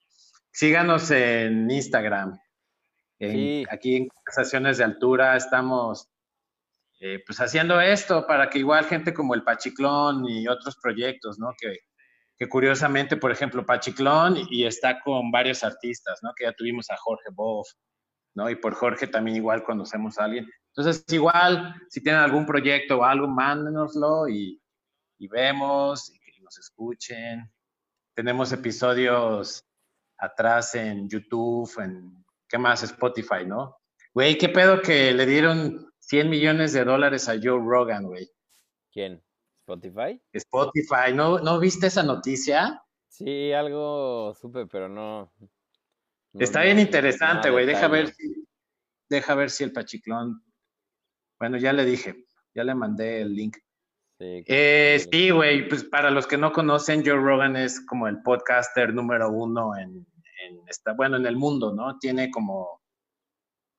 [0.52, 2.40] Síganos en Instagram.
[3.20, 3.66] En- Sí.
[3.70, 6.10] Aquí en Conversaciones de Altura estamos
[7.02, 11.52] eh, pues haciendo esto para que igual gente como el Pachiclón y otros proyectos, ¿no?
[11.60, 11.76] Que,
[12.38, 16.34] que curiosamente, por ejemplo, Pachiclón y está con varios artistas, ¿no?
[16.36, 17.70] Que ya tuvimos a Jorge Boff,
[18.36, 18.50] ¿no?
[18.50, 20.50] Y por Jorge también igual conocemos a alguien.
[20.76, 24.62] Entonces, igual, si tienen algún proyecto o algo, mándenoslo y,
[25.18, 27.50] y vemos, y que nos escuchen.
[28.14, 29.64] Tenemos episodios
[30.18, 32.84] atrás en YouTube, en, ¿qué más?
[32.84, 33.78] Spotify, ¿no?
[34.14, 38.30] Güey, ¿qué pedo que le dieron 100 millones de dólares a Joe Rogan, güey?
[38.92, 39.25] ¿Quién?
[39.66, 40.22] ¿Spotify?
[40.32, 42.84] Spotify, ¿no, ¿no viste esa noticia?
[43.08, 45.34] Sí, algo supe, pero no...
[45.40, 45.50] no-
[46.40, 47.66] Está bien interesante, güey.
[47.66, 48.48] Deja ver si,
[49.10, 50.44] deja ver si el Pachiclón.
[51.40, 53.58] Bueno, ya le dije, ya le mandé el link.
[54.20, 55.32] Sí, Eh, sí.
[55.32, 59.76] güey, pues para los que no conocen, Joe Rogan es como el podcaster número uno
[59.76, 60.06] en,
[60.48, 61.98] en esta, bueno, en el mundo, ¿no?
[61.98, 62.82] Tiene como,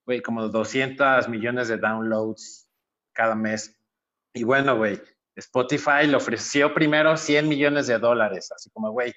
[0.05, 2.69] güey, como 200 millones de downloads
[3.13, 3.81] cada mes.
[4.35, 5.01] Y bueno, güey,
[5.37, 9.13] Spotify le ofreció primero 100 millones de dólares, así como, güey,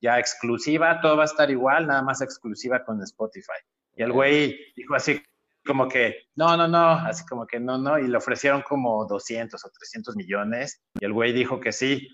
[0.00, 3.58] ya exclusiva, todo va a estar igual, nada más exclusiva con Spotify.
[3.96, 5.22] Y el güey dijo así
[5.66, 9.64] como que, no, no, no, así como que no, no, y le ofrecieron como 200
[9.64, 12.08] o 300 millones, y el güey dijo que sí.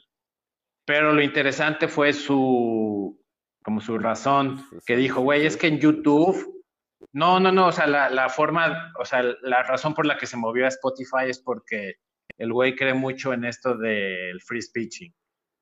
[0.86, 3.20] Pero lo interesante fue su,
[3.62, 6.64] como su razón, que dijo, güey, es que en YouTube,
[7.12, 10.26] no, no, no, o sea, la, la forma, o sea, la razón por la que
[10.26, 11.96] se movió a Spotify es porque
[12.40, 15.14] el güey cree mucho en esto del free speeching,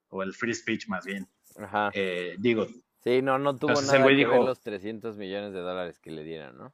[0.09, 1.27] o el free speech más bien.
[1.57, 1.91] Ajá.
[1.93, 2.67] Eh, digo,
[3.01, 5.59] Sí, no, no tuvo entonces el nada güey que ver dijo- los 300 millones de
[5.59, 6.73] dólares que le dieron, ¿no?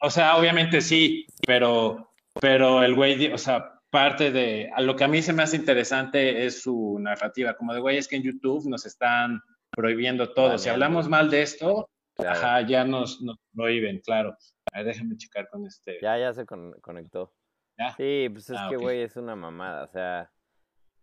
[0.00, 5.04] O sea, obviamente sí, pero, pero el güey, o sea, parte de, a lo que
[5.04, 8.22] a mí se me hace interesante es su narrativa, como de, güey, es que en
[8.22, 10.56] YouTube nos están prohibiendo todo.
[10.58, 12.38] Si hablamos mal de esto, Claro.
[12.38, 14.36] ajá, ya nos, nos prohíben, claro.
[14.72, 15.98] A ver, déjame checar con este.
[16.00, 17.32] Ya, ya se con- conectó.
[17.78, 17.94] ¿Ya?
[17.96, 19.84] Sí, pues es Ah, que, güey, es una mamada.
[19.84, 20.30] O sea,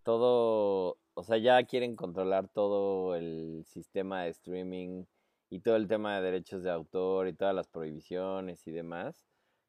[0.03, 5.05] todo, o sea, ya quieren controlar todo el sistema de streaming
[5.49, 9.25] y todo el tema de derechos de autor y todas las prohibiciones y demás,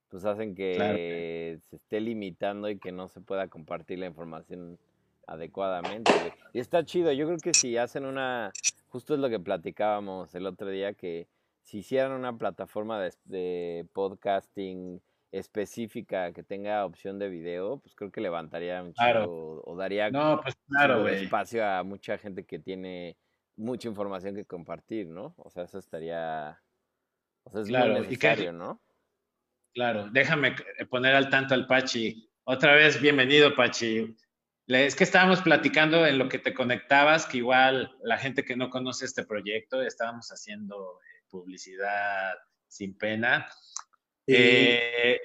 [0.09, 0.97] pues hacen que Claro.
[1.69, 4.79] se esté limitando y que no se pueda compartir la información
[5.27, 6.11] adecuadamente.
[6.53, 8.53] Y está chido, yo creo que si hacen una,
[8.89, 11.27] justo es lo que platicábamos el otro día, que
[11.63, 15.01] si hicieran una plataforma de, de podcasting
[15.39, 19.23] específica que tenga opción de video, pues creo que levantaría un Claro.
[19.25, 23.17] chingo o daría No, pues claro, espacio a mucha gente que tiene
[23.57, 25.35] mucha información que compartir, ¿no?
[25.39, 26.63] O sea, eso estaría,
[27.45, 28.81] o sea, es Claro, muy que- ¿no?
[29.75, 32.31] Claro, déjame eh, poner al tanto al Pachi.
[32.45, 34.17] Otra vez, bienvenido, Pachi.
[34.69, 38.71] Es que estábamos platicando en lo que te conectabas, que igual la gente que no
[38.71, 42.35] conoce este proyecto, estábamos haciendo eh, publicidad
[42.69, 43.49] sin pena.
[44.27, 45.21] Eh,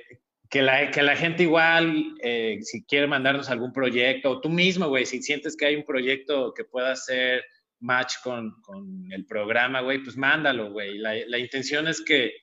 [0.50, 4.88] que, la, que la gente igual, eh, si quiere mandarnos algún proyecto, o tú mismo,
[4.88, 7.44] güey, si sientes que hay un proyecto que pueda hacer
[7.80, 10.98] match con, con el programa, güey, pues mándalo, güey.
[10.98, 12.34] La, la intención es que,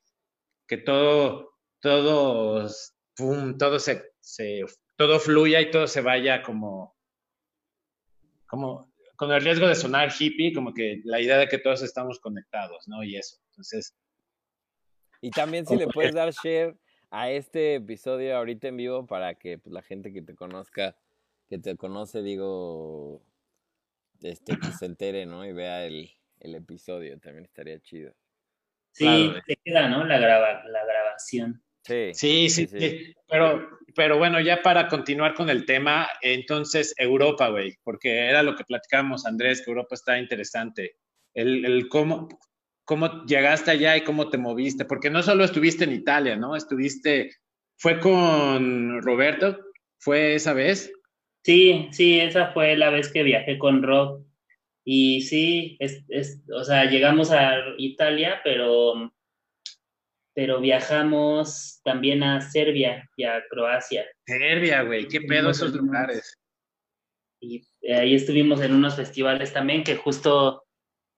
[0.66, 2.68] que todo, todo,
[3.14, 4.64] pum, todo se, se,
[4.96, 6.96] todo fluya y todo se vaya como,
[8.46, 12.20] como, con el riesgo de sonar hippie, como que la idea de que todos estamos
[12.20, 13.02] conectados, ¿no?
[13.02, 13.36] Y eso.
[13.50, 13.96] Entonces,
[15.20, 16.76] Y también si le puedes dar share
[17.10, 20.96] a este episodio ahorita en vivo para que pues, la gente que te conozca,
[21.48, 23.22] que te conoce, digo,
[24.20, 25.44] este, que se entere, ¿no?
[25.44, 26.10] Y vea el,
[26.40, 28.12] el episodio, también estaría chido.
[28.92, 29.42] Sí, Claro.
[29.46, 30.04] te queda, ¿no?
[30.04, 31.62] La, graba, la grabación.
[31.82, 32.78] Sí, Sí, sí, Sí, sí.
[32.80, 33.14] sí.
[33.28, 38.56] Pero, pero bueno, ya para continuar con el tema, entonces Europa, güey, porque era lo
[38.56, 40.96] que platicábamos, Andrés, que Europa está interesante.
[41.34, 42.28] El, el cómo,
[42.86, 46.56] cómo llegaste allá y cómo te moviste, porque no solo estuviste en Italia, ¿no?
[46.56, 47.32] Estuviste,
[47.76, 49.58] fue con Roberto,
[49.98, 50.90] ¿fue esa vez?
[51.44, 54.24] Sí, sí, esa fue la vez que viajé con Rob.
[54.84, 59.12] Y sí, es, es, o sea, llegamos a Italia, pero,
[60.32, 64.06] pero viajamos también a Serbia y a Croacia.
[64.24, 66.38] Serbia, güey, qué pedo esos lugares.
[67.40, 70.62] Y ahí estuvimos en unos festivales también que justo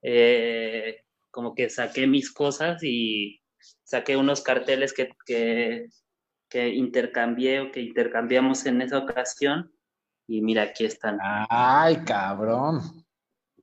[0.01, 3.41] eh, como que saqué mis cosas y
[3.83, 5.87] saqué unos carteles que, que,
[6.49, 9.71] que intercambié o que intercambiamos en esa ocasión.
[10.27, 11.17] Y mira, aquí están.
[11.21, 12.81] Ay, cabrón.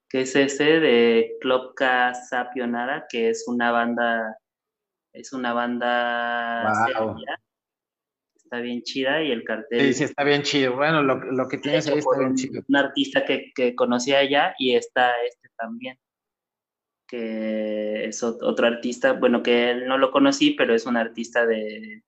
[0.08, 4.38] Que es ese de Klopka Sapionara, que es una banda,
[5.12, 7.16] es una banda Wow.
[8.46, 9.80] Está bien chida y el cartel.
[9.80, 10.76] Sí, sí, está bien chido.
[10.76, 12.62] Bueno, lo, lo que tienes ahí está bien un, chido.
[12.68, 15.98] un artista que, que conocí allá y está este también,
[17.06, 21.46] que es ot- otro artista, bueno, que él no lo conocí, pero es un artista
[21.46, 22.02] de,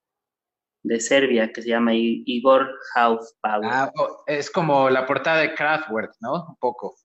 [0.83, 3.69] de Serbia que se llama Igor Haufbauer.
[3.71, 6.47] Ah, oh, es como la portada de Kraftwerk, ¿no?
[6.49, 6.97] Un poco.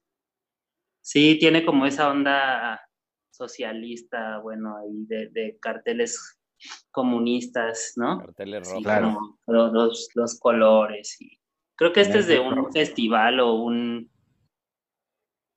[1.00, 2.80] Sí, tiene como esa onda
[3.30, 6.40] socialista, bueno, ahí de, de carteles
[6.90, 8.18] comunistas, ¿no?
[8.20, 8.84] Carteles Sí, rojos.
[8.84, 9.06] Claro.
[9.14, 11.20] como lo- los, los colores.
[11.20, 11.38] Y
[11.76, 14.10] creo que este es de un festival o un,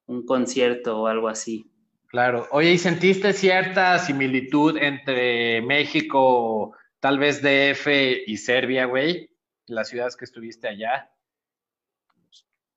[0.07, 1.71] un concierto o algo así.
[2.07, 2.47] Claro.
[2.51, 7.87] Oye, ¿y sentiste cierta similitud entre México, tal vez DF
[8.25, 9.29] y Serbia, güey?
[9.65, 11.11] Las ciudades que estuviste allá.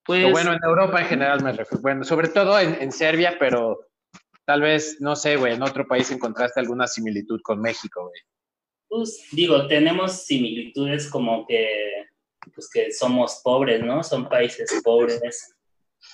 [0.04, 1.80] Pues, O bueno, en Europa en general me refiero.
[1.82, 3.86] Bueno, sobre todo en, en Serbia, pero
[4.44, 8.20] tal vez, no sé, güey, en otro país encontraste alguna similitud con México, güey.
[8.88, 12.08] pues, digo, tenemos similitudes como que,
[12.52, 14.02] pues que somos pobres, ¿no?
[14.02, 15.54] Son países pobres.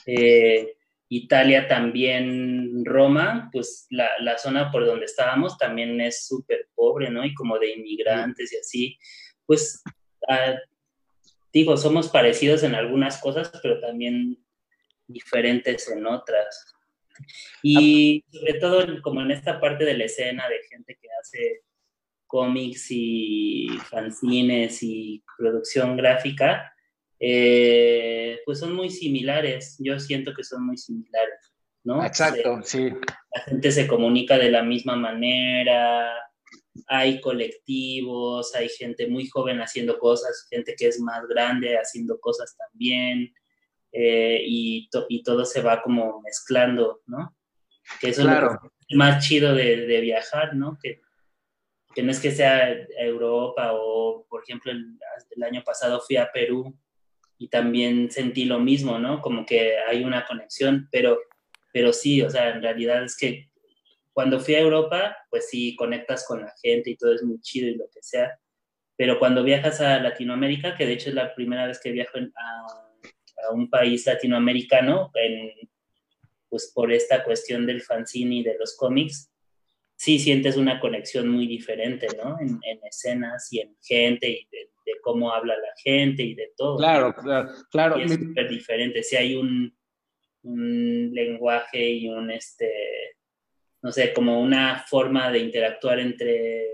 [0.05, 0.76] Eh,
[1.09, 7.25] Italia también, Roma, pues la, la zona por donde estábamos también es súper pobre, ¿no?
[7.25, 8.99] Y como de inmigrantes y así.
[9.47, 9.83] Pues,
[10.29, 10.55] ah,
[11.53, 14.45] digo, somos parecidos en algunas cosas, pero también
[15.07, 16.75] diferentes en otras.
[17.63, 21.63] Y sobre todo como en esta parte de la escena de gente que hace
[22.27, 26.76] cómics y fanzines y producción gráfica,
[27.21, 29.77] eh, pues son muy similares.
[29.79, 31.53] Yo siento que son muy similares,
[31.85, 32.05] ¿no?
[32.05, 32.91] Exacto, sí.
[33.35, 36.13] la gente se comunica de la misma manera,
[36.89, 42.55] hay colectivos, hay gente muy joven haciendo cosas, gente que es más grande haciendo cosas
[42.57, 43.33] también,
[43.93, 47.35] eh, y, to- y todo se va como mezclando, ¿no?
[48.01, 50.77] Que eso es lo que es más chido de, de viajar, ¿no?
[50.83, 51.01] Que,
[51.95, 54.99] que no es que sea Europa o, por ejemplo, el,
[55.31, 56.77] el año pasado fui a Perú
[57.39, 59.21] y también sentí lo mismo, ¿no?
[59.21, 61.19] Como que hay una conexión, pero,
[61.73, 63.51] pero sí, o sea, en realidad es que
[64.13, 67.69] cuando fui a Europa, pues sí, conectas con la gente y todo es muy chido
[67.69, 68.39] y lo que sea,
[68.97, 73.47] pero cuando viajas a Latinoamérica, que de hecho es la primera vez que viajo a,
[73.47, 75.53] a un país latinoamericano, en,
[76.49, 79.31] pues por esta cuestión del fanzine y de los cómics,
[79.97, 82.39] sí sientes una conexión muy diferente, ¿no?
[82.41, 86.53] En, en escenas y en gente y de, de cómo habla la gente y de
[86.57, 86.77] todo.
[86.77, 87.99] Claro, claro, claro.
[87.99, 89.03] Y es súper diferente.
[89.03, 89.77] Si hay un,
[90.43, 92.71] un lenguaje y un, este,
[93.83, 96.67] no sé, como una forma de interactuar entre,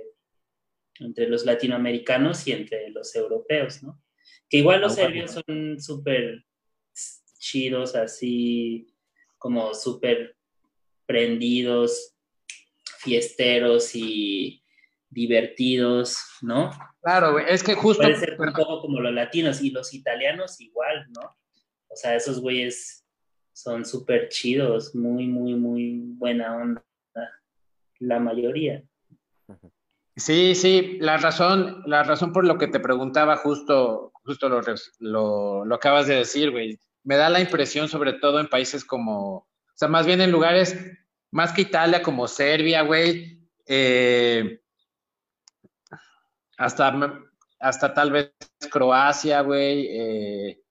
[0.99, 4.03] entre los latinoamericanos y entre los europeos, ¿no?
[4.49, 6.45] Que igual los Ah, serbios son súper
[7.39, 8.95] chidos, así
[9.39, 10.37] como súper
[11.07, 12.12] prendidos,
[13.03, 14.63] fiesteros y
[15.11, 16.71] divertidos, ¿no?
[17.03, 18.03] Claro, güey, es que justo.
[18.03, 21.37] Puede ser un poco como los latinos y los italianos igual, ¿no?
[21.89, 23.05] O sea, esos güeyes
[23.53, 26.83] son súper chidos, muy, muy, muy buena onda.
[27.99, 28.83] La mayoría.
[30.17, 34.61] Sí, sí, la razón, la razón por lo que te preguntaba justo, justo lo,
[34.99, 36.79] lo, lo acabas de decir, güey.
[37.05, 40.77] Me da la impresión, sobre todo en países como, o sea, más bien en lugares
[41.33, 44.61] más que Italia, como Serbia, güey, eh,
[46.59, 47.23] hasta,
[47.59, 48.35] hasta tal vez
[48.71, 50.63] Croacia, güey, eh,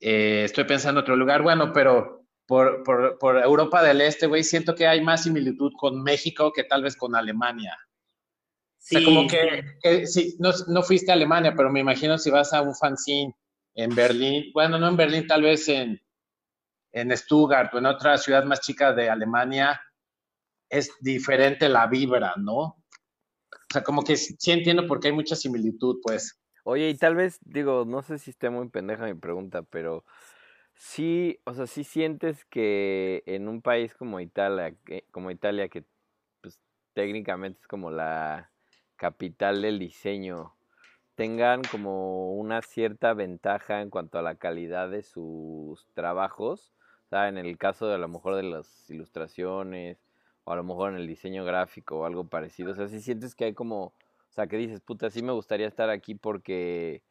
[0.00, 4.44] eh, estoy pensando en otro lugar, bueno, pero por, por, por Europa del Este, güey,
[4.44, 7.76] siento que hay más similitud con México que tal vez con Alemania.
[8.78, 12.18] Sí, o sea, como que, que sí, no, no fuiste a Alemania, pero me imagino
[12.18, 13.34] si vas a un fanzine
[13.74, 16.00] en Berlín, bueno, no en Berlín, tal vez en,
[16.92, 19.80] en Stuttgart o en otra ciudad más chica de Alemania,
[20.68, 22.58] es diferente la vibra, ¿no?
[22.58, 26.40] O sea, como que sí, sí entiendo porque hay mucha similitud, pues.
[26.64, 30.04] Oye, y tal vez, digo, no sé si esté muy pendeja mi pregunta, pero
[30.74, 34.74] sí, o sea, sí sientes que en un país como Italia,
[35.10, 35.84] como Italia, que
[36.40, 36.60] pues
[36.94, 38.50] técnicamente es como la
[38.96, 40.54] capital del diseño,
[41.14, 46.72] tengan como una cierta ventaja en cuanto a la calidad de sus trabajos.
[47.10, 49.98] Sea, en el caso de a lo mejor de las ilustraciones,
[50.44, 52.72] o a lo mejor en el diseño gráfico o algo parecido.
[52.72, 53.94] O sea, si sientes que hay como, o
[54.30, 57.02] sea, que dices, puta, sí me gustaría estar aquí porque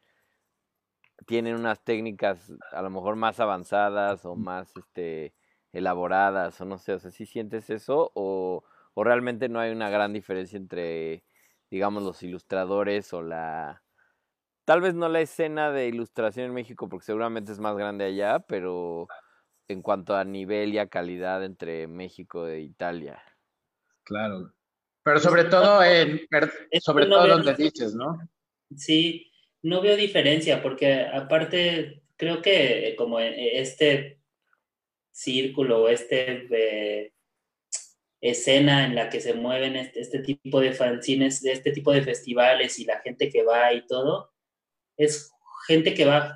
[1.26, 5.34] tienen unas técnicas a lo mejor más avanzadas o más este
[5.72, 9.90] elaboradas o no sé, o sea, si sientes eso o, o realmente no hay una
[9.90, 11.22] gran diferencia entre
[11.70, 13.82] digamos los ilustradores o la
[14.64, 18.40] tal vez no la escena de ilustración en México porque seguramente es más grande allá,
[18.40, 19.06] pero
[19.70, 23.22] en cuanto a nivel y a calidad entre México e Italia.
[24.02, 24.52] Claro.
[25.02, 26.26] Pero sobre todo en
[26.80, 28.18] sobre todo donde dices, ¿no?
[28.76, 29.30] Sí,
[29.62, 34.20] no veo diferencia porque aparte creo que como e, este
[35.12, 37.12] círculo, este eh,
[38.20, 42.02] escena en la que se mueven este, este, tipo de fanzines, de este tipo de
[42.02, 44.32] festivales y la gente que va y todo,
[44.96, 45.32] es
[45.66, 46.34] gente que va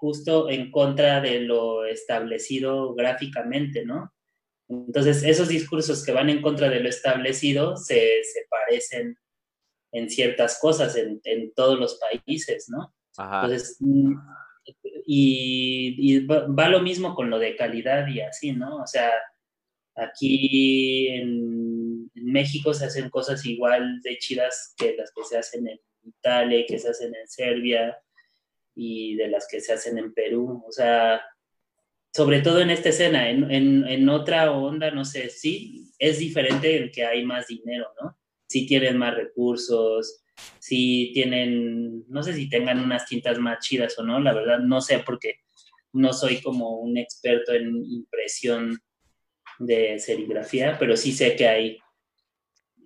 [0.00, 4.12] justo en contra de lo establecido gráficamente, ¿no?
[4.68, 9.16] Entonces, esos discursos que van en contra de lo establecido se, se parecen
[9.92, 12.94] en ciertas cosas en, en todos los países, ¿no?
[13.18, 14.14] Entonces, mm,
[15.04, 18.76] y, va, lo mismo con lo de calidad y así, ¿no?
[18.76, 19.10] O sea,
[19.96, 25.66] aquí en, en, México se hacen cosas igual de chidas que las que se hacen
[25.66, 27.98] en Italia, que se hacen en Serbia
[28.80, 30.64] y de las que se hacen en Perú.
[30.66, 31.22] O sea,
[32.14, 36.76] sobre todo en esta escena, en, en, en otra onda, no sé, sí, es diferente
[36.76, 38.16] en que hay más dinero, ¿no?
[38.50, 40.24] si tienen más recursos,
[40.58, 44.80] si tienen, no sé si tengan unas tintas más chidas o no, la verdad no
[44.80, 45.36] sé porque
[45.92, 48.76] no soy como un experto en impresión
[49.60, 51.78] de serigrafía, pero sí sé que hay,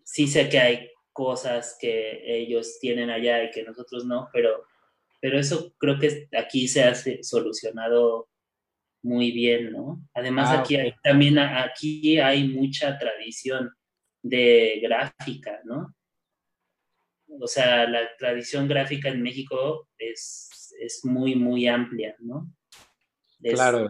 [0.04, 4.66] sí sé que hay cosas que ellos tienen allá y que nosotros no, pero,
[5.24, 8.28] pero eso creo que aquí se ha solucionado
[9.02, 10.06] muy bien, ¿no?
[10.12, 13.72] Además ah, aquí también aquí hay mucha tradición
[14.22, 15.96] de gráfica, ¿no?
[17.40, 22.52] O sea, la tradición gráfica en México es, es muy, muy amplia, ¿no?
[23.40, 23.88] claro.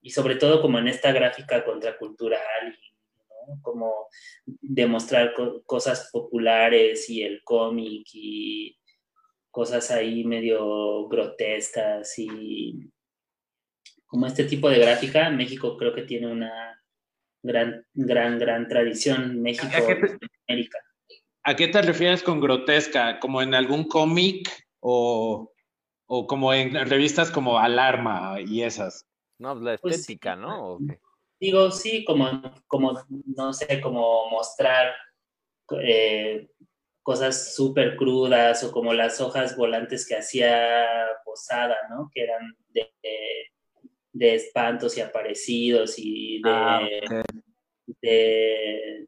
[0.00, 2.76] Y sobre todo como en esta gráfica contracultural,
[3.46, 3.62] ¿no?
[3.62, 4.08] Como
[4.60, 5.32] demostrar
[5.64, 8.76] cosas populares y el cómic y
[9.54, 12.90] cosas ahí medio grotescas y
[14.04, 16.82] como este tipo de gráfica, México creo que tiene una
[17.40, 20.78] gran, gran, gran tradición México, ¿A qué, te, América.
[21.44, 23.20] ¿A qué te refieres con grotesca?
[23.20, 24.50] ¿Como en algún cómic
[24.80, 25.52] o,
[26.06, 29.06] o, como en revistas como Alarma y esas?
[29.38, 30.78] No, la pues estética, ¿no?
[31.38, 33.00] Digo, sí, como, como,
[33.36, 34.94] no sé, como mostrar
[35.80, 36.48] eh,
[37.04, 40.88] cosas súper crudas o como las hojas volantes que hacía
[41.24, 42.10] Posada, ¿no?
[42.12, 42.90] Que eran de,
[44.12, 46.80] de espantos y aparecidos y ah,
[48.00, 49.06] de,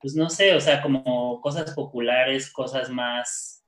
[0.00, 3.64] pues no sé, o sea, como cosas populares, cosas más,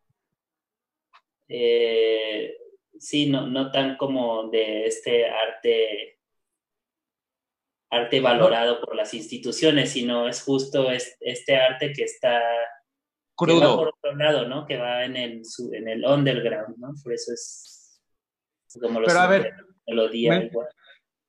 [1.48, 2.56] eh,
[2.98, 6.18] sí, no, no tan como de este arte,
[7.90, 12.42] arte valorado por las instituciones, sino es justo este arte que está
[13.38, 13.76] crudo.
[13.76, 14.66] por otro lado, ¿no?
[14.66, 16.92] Que va en el, en el underground, ¿no?
[17.02, 18.00] Por eso es
[18.80, 19.54] como lo Pero a ver,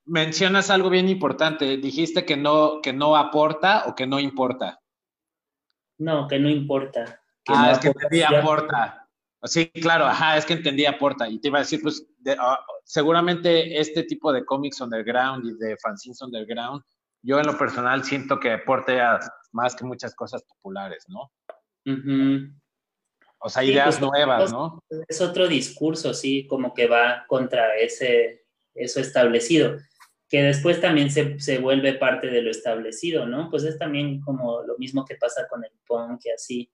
[0.06, 1.78] mencionas algo bien importante.
[1.78, 4.82] Dijiste que no, que no aporta o que no importa.
[6.00, 7.22] No, que no importa.
[7.48, 9.08] ah, es que entendí aporta.
[9.44, 11.30] Sí, claro, ajá, es que entendí aporta.
[11.30, 12.06] Y te iba a decir, pues,
[12.38, 16.84] ah, seguramente este tipo de cómics underground y de fanzines underground,
[17.22, 19.00] yo en lo personal siento que aporte
[19.52, 21.32] más que muchas cosas populares, ¿no?
[23.40, 24.84] O sea, ideas pues, nuevas, ¿no?
[25.08, 29.78] Es otro discurso, sí, como que va contra ese, eso establecido
[30.30, 33.50] que después también se, se, vuelve parte de lo establecido, ¿no?
[33.50, 36.72] Pues es también como lo mismo que pasa con el punk y así.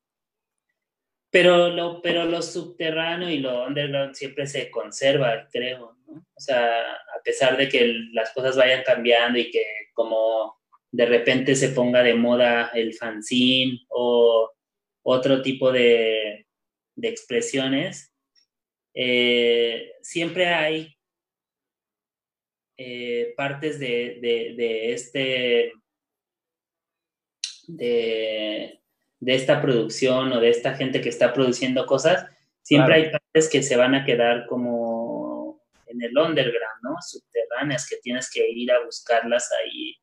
[1.32, 6.26] Pero lo, pero lo subterráneo y lo underground siempre se conserva, creo, ¿no?
[6.36, 9.64] O sea, a pesar de que las cosas vayan cambiando y que
[9.94, 10.62] como
[10.92, 14.52] de repente se ponga de moda el fanzine o
[15.08, 16.48] otro tipo de,
[16.96, 18.12] de expresiones,
[18.96, 20.98] eh, siempre hay
[22.78, 25.74] eh, partes de, de, este,
[27.68, 28.82] de,
[29.20, 32.26] de, esta producción o de esta gente que está produciendo cosas,
[32.64, 36.96] siempre hay partes que se van a quedar como en el underground, ¿no?
[37.00, 39.96] Subterráneas, que tienes que ir a buscarlas ahí.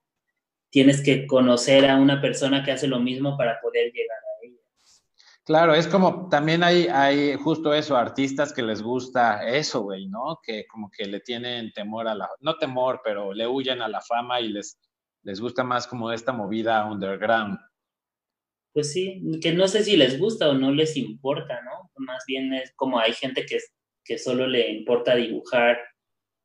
[0.70, 4.32] Tienes que conocer a una persona que hace lo mismo para poder llegar a.
[5.45, 10.38] Claro, es como también hay, hay justo eso, artistas que les gusta eso, güey, ¿no?
[10.40, 14.01] Que como que le tienen temor a la, no temor, pero le huyen a la
[14.01, 14.78] fama y les,
[15.24, 17.59] les gusta más como esta movida underground.
[18.72, 21.90] Pues sí, que no sé si les gusta o no les importa, ¿no?
[21.97, 23.59] Más bien es como hay gente que,
[24.05, 25.76] que solo le importa dibujar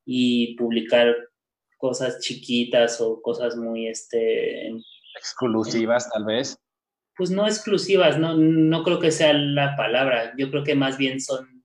[0.05, 1.15] y publicar
[1.77, 4.69] cosas chiquitas o cosas muy, este...
[5.15, 6.59] Exclusivas, tal vez
[7.17, 10.33] pues no exclusivas, no, no creo que sea la palabra.
[10.37, 11.63] Yo creo que más bien son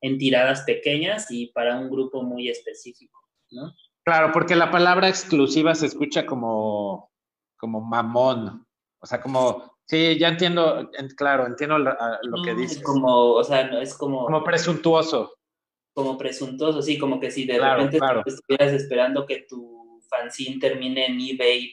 [0.00, 3.20] en tiradas pequeñas y para un grupo muy específico,
[3.50, 3.74] ¿no?
[4.04, 7.10] Claro, porque la palabra exclusiva se escucha como,
[7.56, 8.66] como mamón.
[9.00, 11.96] O sea, como, sí, ya entiendo, claro, entiendo lo,
[12.44, 12.82] que dices.
[12.82, 14.26] Como, o sea, no, es como...
[14.26, 15.34] Como presuntuoso.
[15.94, 21.20] Como presuntuoso, sí, como que si de repente estuvieras esperando que tu fanzine termine en
[21.20, 21.72] eBay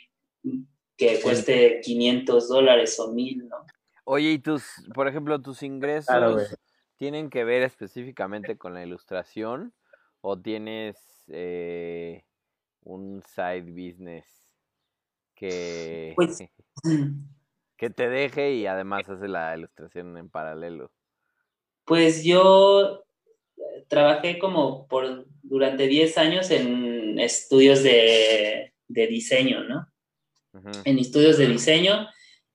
[0.98, 3.66] que cueste 500 dólares o 1000, ¿no?
[4.04, 4.64] Oye, y tus,
[4.94, 6.56] por ejemplo, tus ingresos
[6.98, 9.74] tienen que ver específicamente con la ilustración
[10.22, 10.98] o tienes
[11.30, 12.24] eh,
[12.84, 14.26] un side business
[15.36, 16.44] que, pues,
[17.78, 20.92] que te deje y además hace la ilustración en paralelo?
[21.86, 23.04] Pues yo
[23.58, 29.91] eh, trabajé como por durante 10 años en estudios de, de diseño, ¿no?
[30.86, 32.08] En estudios de diseño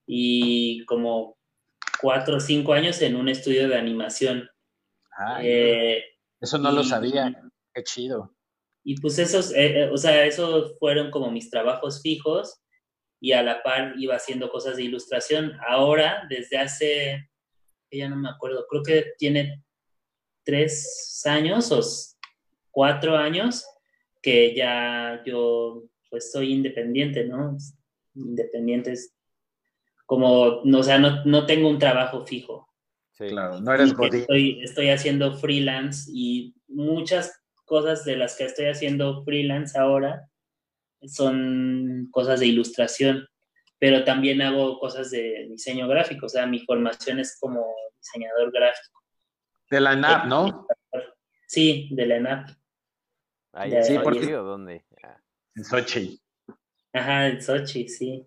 [0.06, 1.36] y como
[2.00, 4.48] cuatro o cinco años en un estudio de animación.
[5.42, 6.02] Eh,
[6.40, 7.34] eso no lo sabía,
[7.74, 8.36] qué chido.
[8.84, 12.60] Y pues esos, eh, eh, o sea, esos fueron como mis trabajos fijos
[13.20, 15.58] y a la par iba haciendo cosas de ilustración.
[15.66, 17.30] Ahora, desde hace,
[17.90, 19.64] ya no me acuerdo, creo que tiene
[20.44, 21.80] tres años o
[22.70, 23.66] cuatro años
[24.22, 27.56] que ya yo pues soy independiente, ¿no?
[28.16, 29.14] Independientes,
[30.06, 32.68] como, no, o sea, no, no tengo un trabajo fijo.
[33.12, 38.66] Sí, claro, no eres estoy, estoy haciendo freelance y muchas cosas de las que estoy
[38.66, 40.28] haciendo freelance ahora
[41.02, 43.26] son cosas de ilustración,
[43.78, 47.64] pero también hago cosas de diseño gráfico, o sea, mi formación es como
[47.96, 49.02] diseñador gráfico.
[49.70, 50.66] De la ENAP, ¿no?
[51.46, 52.50] Sí, de la ENAP.
[53.52, 54.32] Ahí, sí, ¿por qué?
[54.32, 54.84] ¿Dónde?
[55.54, 56.20] En Sochi.
[56.96, 58.26] Ajá, el Sochi, sí.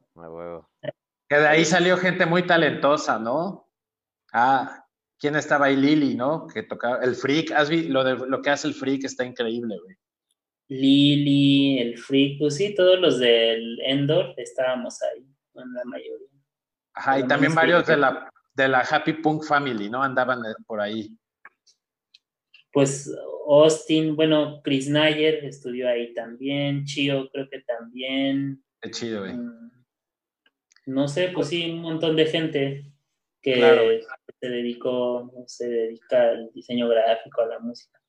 [1.28, 3.68] Que de ahí salió gente muy talentosa, ¿no?
[4.32, 4.86] Ah,
[5.18, 5.76] ¿quién estaba ahí?
[5.76, 6.46] Lili, ¿no?
[6.46, 7.52] Que tocaba el Freak.
[7.52, 9.06] ¿Has visto lo, de, lo que hace el Freak?
[9.06, 9.96] Está increíble, güey.
[10.68, 16.28] Lili, el Freak, pues sí, todos los del Endor estábamos ahí, en la mayoría.
[16.94, 20.04] Ajá, y también varios de la, de la Happy Punk Family, ¿no?
[20.04, 21.18] Andaban eh, por ahí.
[22.72, 23.12] Pues
[23.48, 28.64] Austin, bueno, Chris Nayer estudió ahí también, Chio creo que también.
[28.82, 29.34] Qué chido, güey.
[29.34, 29.72] Mm,
[30.86, 32.92] no sé, pues sí, un montón de gente
[33.42, 34.02] que
[34.40, 38.00] se dedicó, se dedica al diseño gráfico, a la música.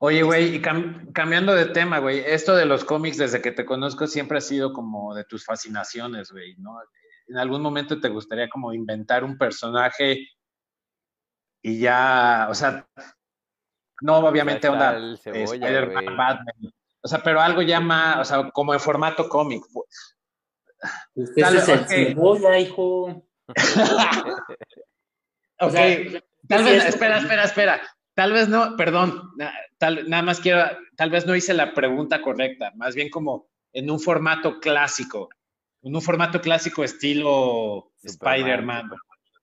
[0.00, 4.06] Oye, güey, y cambiando de tema, güey, esto de los cómics desde que te conozco
[4.06, 6.78] siempre ha sido como de tus fascinaciones, güey, ¿no?
[7.28, 10.28] En algún momento te gustaría como inventar un personaje
[11.62, 12.86] y ya, o sea,
[14.04, 14.98] no, obviamente onda.
[17.00, 20.16] O sea, pero algo ya más, o sea, como en formato cómic, pues.
[21.14, 23.26] Usted tal, es el cebolla, hijo.
[25.58, 25.74] ok,
[26.48, 27.80] tal vez, espera, espera, espera.
[28.12, 29.30] Tal vez no, perdón,
[29.78, 30.64] tal, nada más quiero,
[30.96, 35.30] tal vez no hice la pregunta correcta, más bien como en un formato clásico,
[35.82, 38.90] en un formato clásico estilo Spider-Man.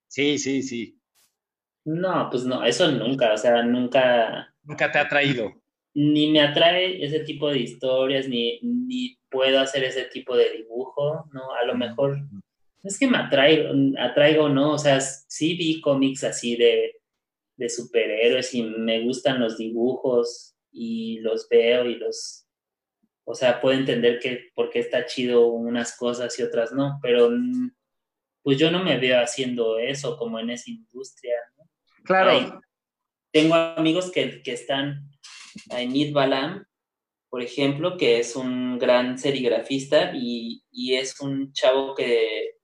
[0.07, 1.01] Sí, sí, sí.
[1.83, 4.50] No, pues no, eso nunca, o sea, nunca.
[4.63, 5.53] Nunca te ha traído.
[5.93, 11.25] Ni me atrae ese tipo de historias, ni, ni puedo hacer ese tipo de dibujo,
[11.33, 11.53] ¿no?
[11.53, 12.17] A lo mejor
[12.83, 14.73] es que me atraigo, atraigo, ¿no?
[14.73, 16.95] O sea, sí vi cómics así de,
[17.57, 22.47] de superhéroes y me gustan los dibujos y los veo y los,
[23.25, 27.29] o sea, puedo entender que por qué está chido unas cosas y otras no, pero
[28.41, 31.69] pues yo no me veo haciendo eso como en esa industria, ¿no?
[32.03, 32.61] Claro.
[33.31, 35.09] Tengo amigos que, que están
[35.69, 36.65] en Idbalam,
[37.29, 42.57] por ejemplo, que es un gran serigrafista y, y, es un chavo que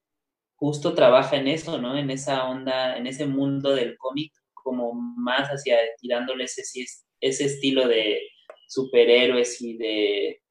[0.56, 1.98] justo trabaja en eso, ¿no?
[1.98, 6.86] En esa onda, en ese mundo del cómic, como más hacia tirándoles ese,
[7.22, 8.22] ese estilo de
[8.68, 10.42] superhéroes y de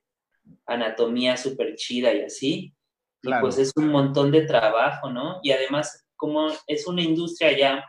[0.64, 2.75] anatomía súper chida y así.
[3.23, 5.41] Y pues es un montón de trabajo, ¿no?
[5.43, 7.85] Y además, como es una industria ya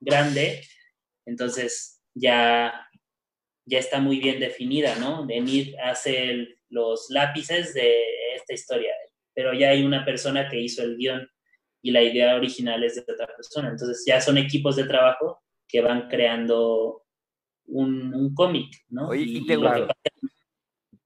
[0.00, 0.62] grande,
[1.26, 2.88] entonces ya
[3.64, 5.26] ya está muy bien definida, ¿no?
[5.28, 7.94] Enid hace los lápices de
[8.34, 8.92] esta historia,
[9.34, 11.28] pero ya hay una persona que hizo el guion
[11.82, 13.68] y la idea original es de otra persona.
[13.68, 17.02] Entonces ya son equipos de trabajo que van creando
[17.66, 19.08] un, cómic, ¿no?
[19.08, 19.56] Oye, ¿y, te,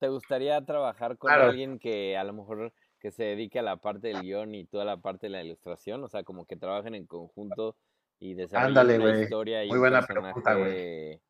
[0.01, 4.09] te, gustaría trabajar con alguien que a lo mejor que se dedique a la parte
[4.09, 6.03] del guion y toda la parte de la ilustración?
[6.03, 7.77] O sea, como que trabajen en conjunto
[8.19, 11.21] y desarrollen una historia y un personaje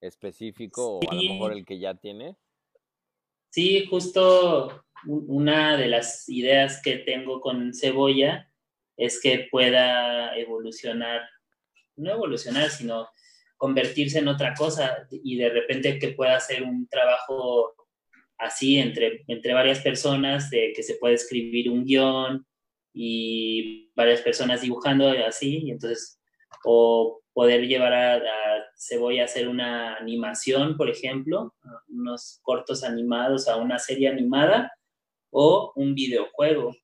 [0.00, 2.36] específico o a lo mejor el que ya tiene.
[3.50, 8.50] Sí, justo una de las ideas que tengo con Cebolla
[8.96, 11.22] es que pueda evolucionar,
[11.96, 13.08] no evolucionar, sino
[13.56, 17.74] convertirse en otra cosa y de repente que pueda hacer un trabajo
[18.38, 22.46] así entre, entre varias personas, de que se puede escribir un guion
[22.92, 26.15] y varias personas dibujando así, y entonces,
[26.68, 28.22] o poder llevar a,
[28.78, 31.54] Cebolla a hacer una animación, por ejemplo,
[31.88, 34.72] unos cortos animados a una serie animada,
[35.30, 36.74] o un videojuego,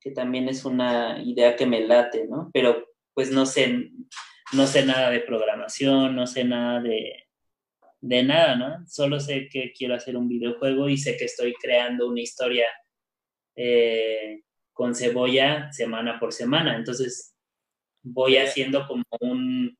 [0.00, 2.50] que también es una idea que me late, ¿no?
[2.52, 3.90] Pero pues no sé,
[4.52, 7.24] no sé nada de programación, no sé nada de,
[8.00, 8.86] de nada, ¿no?
[8.86, 12.66] Solo sé que quiero hacer un videojuego y sé que estoy creando una historia
[13.56, 16.76] eh, con cebolla semana por semana.
[16.76, 17.29] Entonces
[18.02, 19.76] voy haciendo como un,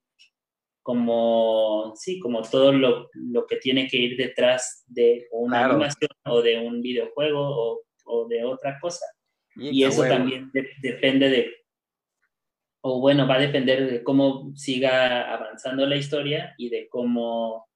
[0.83, 3.09] como, sí, como todo lo,
[3.49, 8.79] que tiene que ir detrás de una animación o de un videojuego o, de otra
[8.81, 9.05] cosa.
[9.57, 10.51] Y, eso también
[10.81, 11.61] depende de
[12.83, 17.69] o bueno, va a depender de cómo siga avanzando la historia y de cómo,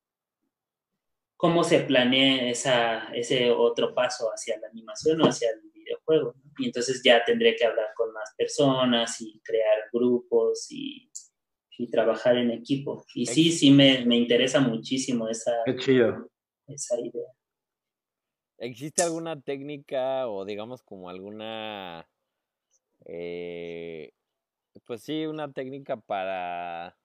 [1.36, 6.34] cómo se planee esa, ese otro paso hacia la animación o hacia el videojuego.
[6.58, 11.10] Y entonces ya tendré que hablar con más personas y crear grupos y,
[11.78, 13.04] y trabajar en equipo.
[13.14, 17.28] Y sí, sí me, me interesa muchísimo esa, esa idea.
[18.58, 22.08] ¿Existe alguna técnica o digamos como alguna
[23.06, 24.12] eh,
[24.86, 26.96] pues sí, una técnica para,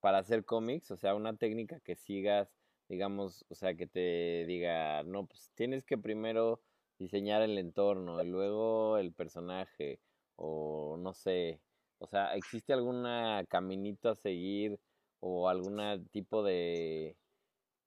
[0.00, 2.48] para hacer cómics, o sea, una técnica que sigas,
[2.88, 6.60] digamos, o sea, que te diga, no, pues tienes que primero
[7.02, 10.00] diseñar el entorno y luego el personaje,
[10.36, 11.60] o no sé,
[11.98, 13.04] o sea, ¿existe algún
[13.48, 14.78] caminito a seguir
[15.20, 17.16] o algún tipo de,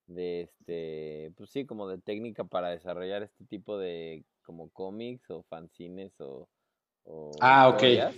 [0.06, 5.42] de este, pues sí, como de técnica para desarrollar este tipo de como cómics o
[5.44, 6.48] fanzines o...
[7.04, 8.14] o ah, ok.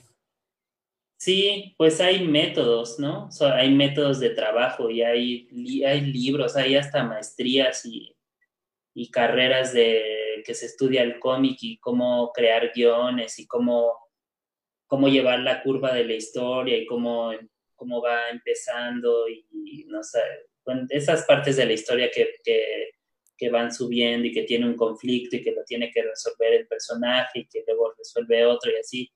[1.19, 3.29] Sí, pues hay métodos, ¿no?
[3.53, 5.49] hay métodos de trabajo y hay,
[5.85, 8.15] hay libros, hay hasta maestrías y,
[9.11, 13.97] carreras de que se estudia el cómic y cómo crear guiones y cómo,
[14.87, 17.33] cómo llevar la curva de la historia y cómo,
[17.75, 20.21] cómo va empezando y, no sé,
[20.91, 22.91] esas partes de la historia que, que,
[23.37, 26.67] que van subiendo y que tiene un conflicto y que lo tiene que resolver el
[26.67, 29.13] personaje y que luego resuelve otro y así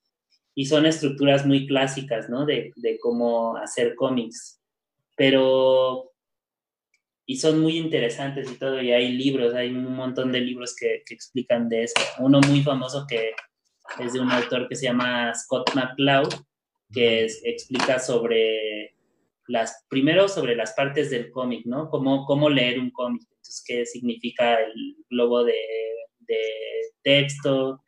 [0.55, 2.45] y son estructuras muy clásicas, ¿no?
[2.45, 4.61] De, de cómo hacer cómics,
[5.17, 6.12] pero
[7.27, 11.03] y son muy interesantes y todo, y hay libros, hay un montón de libros que,
[11.09, 11.95] explican de eso.
[12.19, 13.33] Uno muy famoso que
[14.01, 16.33] es de un autor que se llama Scott McCloud,
[16.93, 18.95] que explica sobre
[19.47, 21.89] las, primero sobre las partes del cómic, ¿no?
[21.89, 25.55] Cómo, cómo leer un cómic, entonces qué significa el globo de,
[26.21, 26.43] de
[27.03, 27.83] texto,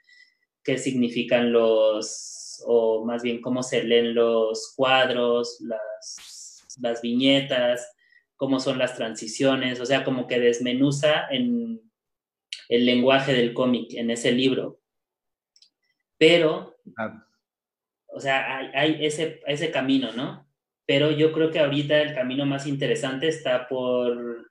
[0.62, 2.35] qué significan los
[2.66, 7.93] o más bien cómo se leen los cuadros, las, las viñetas,
[8.37, 11.80] cómo son las transiciones, o sea, como que desmenuza en
[12.68, 14.80] el lenguaje del cómic en ese libro.
[16.18, 17.26] Pero, ah.
[18.09, 20.47] o sea, hay, ese, ese camino, ¿no?
[20.87, 24.51] Pero yo creo que ahorita el camino más interesante está por,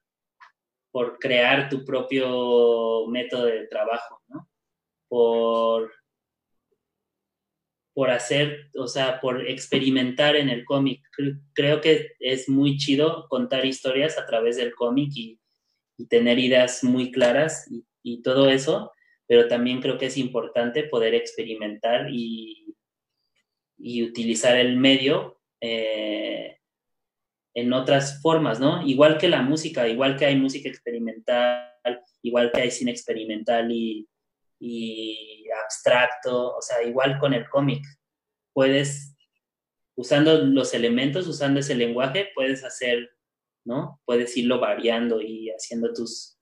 [0.91, 4.49] por crear tu propio método de trabajo, ¿no?
[5.07, 5.91] Por
[7.93, 11.01] por hacer, o sea, por experimentar en el cómic.
[11.53, 15.39] Creo que es muy chido contar historias a través del cómic y,
[16.09, 17.69] tener ideas muy claras
[18.03, 18.91] y, todo eso,
[19.25, 22.59] pero también creo que es importante poder experimentar y,
[24.03, 26.57] utilizar el medio eh,
[27.53, 28.85] en otras formas, ¿no?
[28.85, 31.69] Igual que la música, igual que hay música experimental,
[32.21, 34.07] igual que hay cine experimental y,
[34.59, 37.83] y abstracto, o sea, igual con el cómic.
[38.53, 39.15] Puedes,
[39.95, 43.09] usando los elementos, usando ese lenguaje, puedes hacer,
[43.65, 43.99] ¿no?
[44.05, 46.39] Puedes irlo variando y haciendo tus,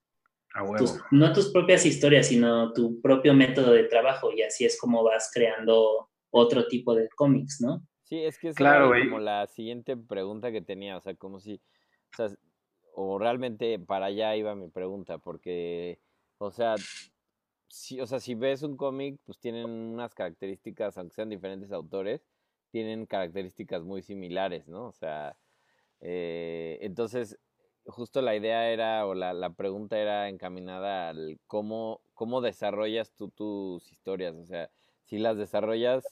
[1.10, 5.30] no tus propias historias, sino tu propio método de trabajo y así es como vas
[5.32, 7.86] creando otro tipo de cómics, ¿no?
[8.04, 11.54] Sí, es que es claro, como la siguiente pregunta que tenía, o sea, como si,
[11.54, 12.28] o sea,
[12.94, 15.98] o realmente para allá iba mi pregunta, porque,
[16.38, 16.74] o sea,
[17.72, 22.26] si, o sea, si ves un cómic, pues tienen unas características, aunque sean diferentes autores,
[22.70, 24.88] tienen características muy similares, ¿no?
[24.88, 25.38] O sea,
[26.00, 27.38] eh, entonces,
[27.86, 33.30] justo la idea era, o la, la pregunta era encaminada al cómo, cómo desarrollas tú
[33.30, 34.70] tus historias, o sea,
[35.04, 36.04] si las desarrollas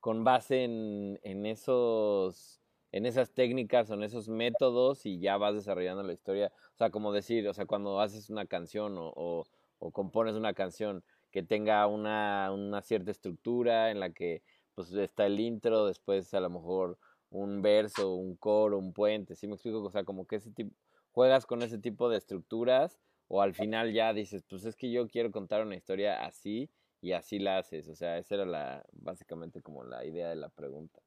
[0.00, 5.54] con base en, en esos en esas técnicas o en esos métodos y ya vas
[5.54, 6.52] desarrollando la historia.
[6.74, 9.46] O sea, como decir, o sea, cuando haces una canción o, o,
[9.90, 14.42] compones una canción que tenga una, una, cierta estructura en la que
[14.74, 16.98] pues está el intro, después a lo mejor
[17.30, 19.82] un verso, un coro, un puente, ¿sí me explico?
[19.82, 20.74] O sea, como que ese tipo,
[21.10, 25.08] juegas con ese tipo de estructuras o al final ya dices, pues es que yo
[25.08, 26.70] quiero contar una historia así
[27.00, 27.88] y así la haces.
[27.88, 31.00] O sea, esa era la, básicamente como la idea de la pregunta.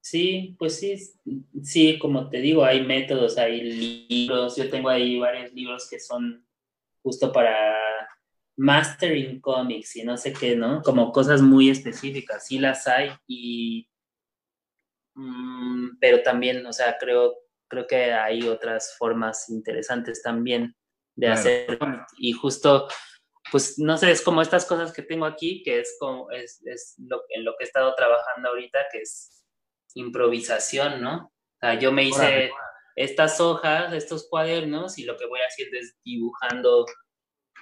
[0.00, 0.96] Sí, pues sí,
[1.62, 6.43] sí, como te digo, hay métodos, hay libros, yo tengo ahí varios libros que son
[7.04, 7.76] justo para
[8.56, 10.82] mastering comics y no sé qué, ¿no?
[10.82, 13.88] Como cosas muy específicas, sí las hay y...
[15.14, 17.34] Mm, pero también, o sea, creo,
[17.68, 20.74] creo que hay otras formas interesantes también
[21.14, 21.78] de hacer
[22.18, 22.88] y justo
[23.52, 26.94] pues no sé, es como estas cosas que tengo aquí, que es como, es, es
[26.98, 29.44] lo, en lo que he estado trabajando ahorita, que es
[29.94, 31.26] improvisación, ¿no?
[31.26, 32.50] O sea, yo me hice
[32.96, 36.86] estas hojas, estos cuadernos, y lo que voy haciendo es dibujando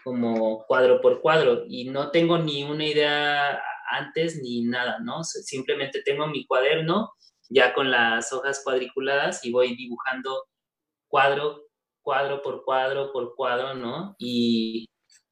[0.04, 5.22] como cuadro por cuadro, y no tengo ni una idea antes ni nada, ¿no?
[5.24, 7.12] Simplemente tengo mi cuaderno
[7.48, 10.46] ya con las hojas cuadriculadas y voy dibujando
[11.08, 11.66] cuadro,
[12.02, 14.16] cuadro por cuadro por cuadro, ¿no?
[14.18, 14.88] Y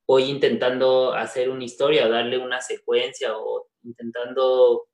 [0.06, 4.86] voy intentando hacer una historia darle una secuencia o intentando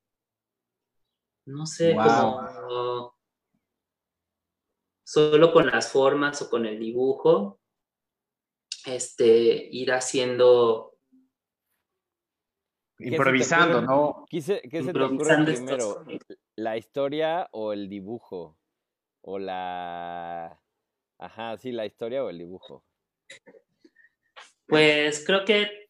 [1.46, 3.15] no sé, como
[5.06, 7.60] solo con las formas o con el dibujo,
[8.86, 10.98] este, ir haciendo...
[12.98, 14.24] Improvisando, ¿no?
[14.28, 16.04] ¿Qué se, te ocurre primero?
[16.56, 18.58] ¿La historia o el dibujo?
[19.20, 20.60] O la...
[21.18, 22.84] Ajá, sí, la historia o el dibujo.
[24.66, 25.88] Pues creo que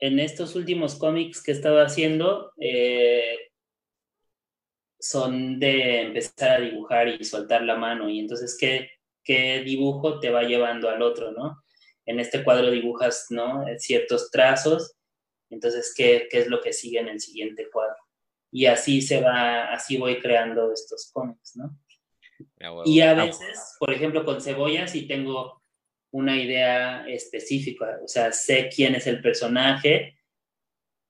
[0.00, 3.45] en estos últimos cómics que he estado haciendo, eh,
[4.98, 8.90] son de empezar a dibujar y soltar la mano y entonces qué,
[9.22, 11.62] qué dibujo te va llevando al otro, ¿no?
[12.06, 13.64] En este cuadro dibujas, ¿no?
[13.78, 14.96] Ciertos trazos,
[15.50, 17.96] entonces ¿qué, qué es lo que sigue en el siguiente cuadro?
[18.50, 21.76] Y así se va, así voy creando estos cómics, ¿no?
[22.60, 25.62] Ah, y a veces, por ejemplo, con cebolla sí tengo
[26.10, 30.15] una idea específica, o sea, sé quién es el personaje,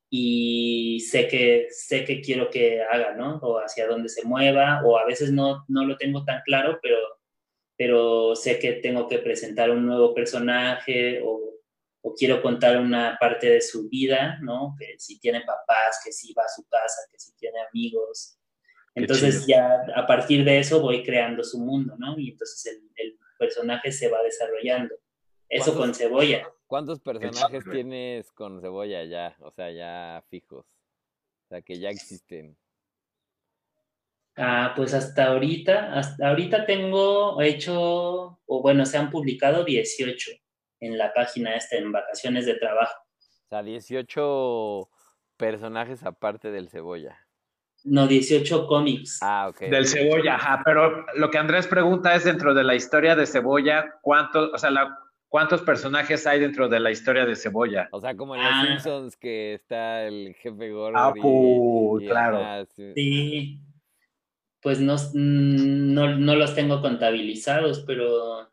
[0.08, 3.38] y sé que, sé que quiero que haga, ¿no?
[3.38, 6.98] O hacia dónde se mueva, o a veces no, no lo tengo tan claro, pero,
[7.76, 11.56] pero sé que tengo que presentar un nuevo personaje o,
[12.02, 14.76] o quiero contar una parte de su vida, ¿no?
[14.78, 18.38] Que si tiene papás, que si va a su casa, que si tiene amigos.
[18.94, 22.18] Entonces ya a partir de eso voy creando su mundo, ¿no?
[22.18, 24.94] Y entonces el, el personaje se va desarrollando.
[25.48, 26.48] Eso con cebolla.
[26.66, 29.36] ¿Cuántos personajes tienes con cebolla ya?
[29.40, 30.66] O sea, ya fijos.
[30.66, 32.56] O sea, que ya existen.
[34.36, 40.32] Ah, pues hasta ahorita, hasta ahorita tengo hecho, o bueno, se han publicado 18
[40.80, 43.00] en la página esta, en vacaciones de trabajo.
[43.18, 44.90] O sea, 18
[45.36, 47.16] personajes aparte del cebolla.
[47.84, 49.20] No, 18 cómics.
[49.22, 49.60] Ah, ok.
[49.70, 53.98] Del cebolla, ajá, pero lo que Andrés pregunta es dentro de la historia de cebolla,
[54.02, 54.98] ¿cuántos, o sea, la,
[55.36, 57.90] ¿Cuántos personajes hay dentro de la historia de Cebolla?
[57.92, 58.64] O sea, como en Los ah.
[58.66, 60.96] Simpsons que está el jefe gordo.
[60.96, 61.12] Ah,
[61.98, 62.66] claro.
[62.94, 63.60] sí.
[64.62, 68.50] Pues no, no, los tengo contabilizados, pero.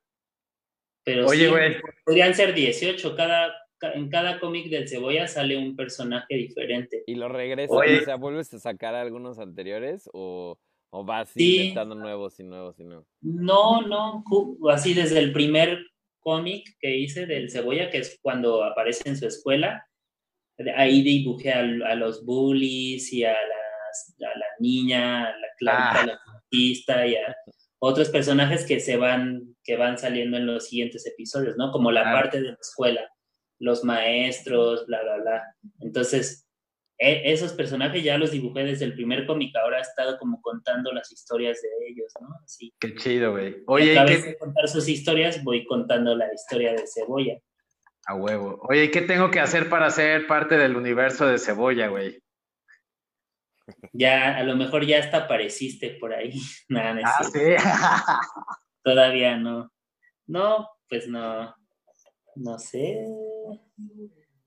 [1.06, 1.78] Pero Oye, güey.
[2.04, 3.16] podrían ser 18.
[3.16, 3.54] Cada,
[3.94, 7.06] en cada cómic del Cebolla sale un personaje diferente.
[7.08, 7.78] ¿Y lo regresas?
[7.78, 12.84] O sea, ¿vuelves a sacar algunos anteriores o, o vas inventando nuevos y nuevos y
[12.84, 13.08] nuevos?
[13.22, 14.26] No, no.
[14.70, 15.80] Así desde el primer
[16.24, 19.88] cómic que hice del Cebolla, que es cuando aparece en su escuela.
[20.76, 26.06] Ahí dibujé a, los bullies y a, a la niña, a la Clarita, ah.
[26.06, 27.36] la artista y a
[27.80, 31.72] otros personajes que se van, que van saliendo en los siguientes episodios, ¿no?
[31.72, 33.12] Como la parte de la escuela,
[33.60, 35.56] los maestros, bla, bla, bla.
[35.82, 36.48] Entonces,
[37.04, 40.94] e, esos personajes ya los dibujé desde el primer cómic, ahora he estado como contando
[40.94, 42.30] las historias de ellos, ¿no?
[42.44, 42.74] Así.
[42.80, 43.58] Qué chido, güey.
[43.68, 47.38] Oye, a vez de contar sus historias, voy contando la historia de Cebolla.
[48.06, 48.60] A huevo.
[48.70, 52.24] Oye, ¿qué tengo que hacer para ser parte del universo de Cebolla, güey?
[53.92, 56.32] Ya, a lo mejor ya hasta apareciste por ahí.
[56.76, 57.40] ah, sí.
[58.84, 59.72] todavía no.
[60.28, 61.54] No, pues no.
[62.36, 63.06] No sé.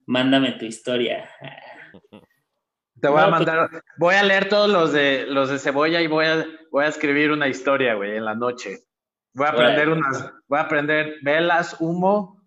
[0.06, 1.30] Mándame tu historia.
[3.06, 6.08] Te voy a pues- mandar, voy a leer todos los de los de cebolla y
[6.08, 8.80] voy a, voy a escribir una historia, güey, en la noche.
[9.32, 12.42] Voy a aprender unas, voy a aprender velas, humo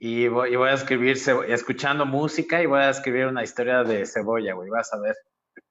[0.00, 1.16] y voy, y voy a escribir
[1.46, 5.14] escuchando música y voy a escribir una historia de cebolla, güey, vas a ver.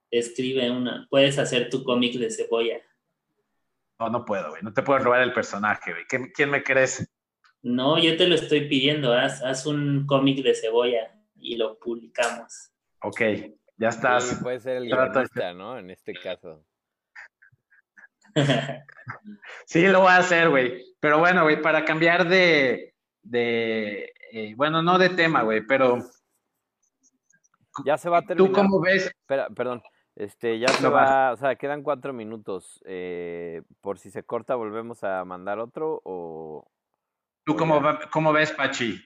[0.10, 1.08] Escribe una.
[1.10, 2.78] Puedes hacer tu cómic de cebolla.
[4.00, 6.06] No, no puedo, güey, no te puedo robar el personaje, güey.
[6.08, 7.06] ¿Quién, quién me crees?
[7.64, 9.12] No, yo te lo estoy pidiendo.
[9.12, 12.72] Haz, haz un cómic de cebolla y lo publicamos.
[13.04, 13.22] Ok,
[13.82, 14.24] ya estás.
[14.26, 15.78] Sí, puede ser el guionista, ¿no?
[15.78, 16.64] En este caso.
[19.66, 20.84] Sí, lo voy a hacer, güey.
[21.00, 22.94] Pero bueno, güey, para cambiar de,
[23.24, 25.98] de eh, bueno, no de tema, güey, pero
[27.86, 28.54] Ya se va a ¿tú terminar.
[28.54, 29.08] cómo ves?
[29.08, 29.82] Espera, perdón.
[30.16, 31.10] Este, ya se No vas.
[31.10, 32.82] va, o sea, quedan cuatro minutos.
[32.86, 36.66] Eh, por si se corta, volvemos a mandar otro o.
[37.46, 39.04] ¿Tú cómo, va- cómo ves, Pachi?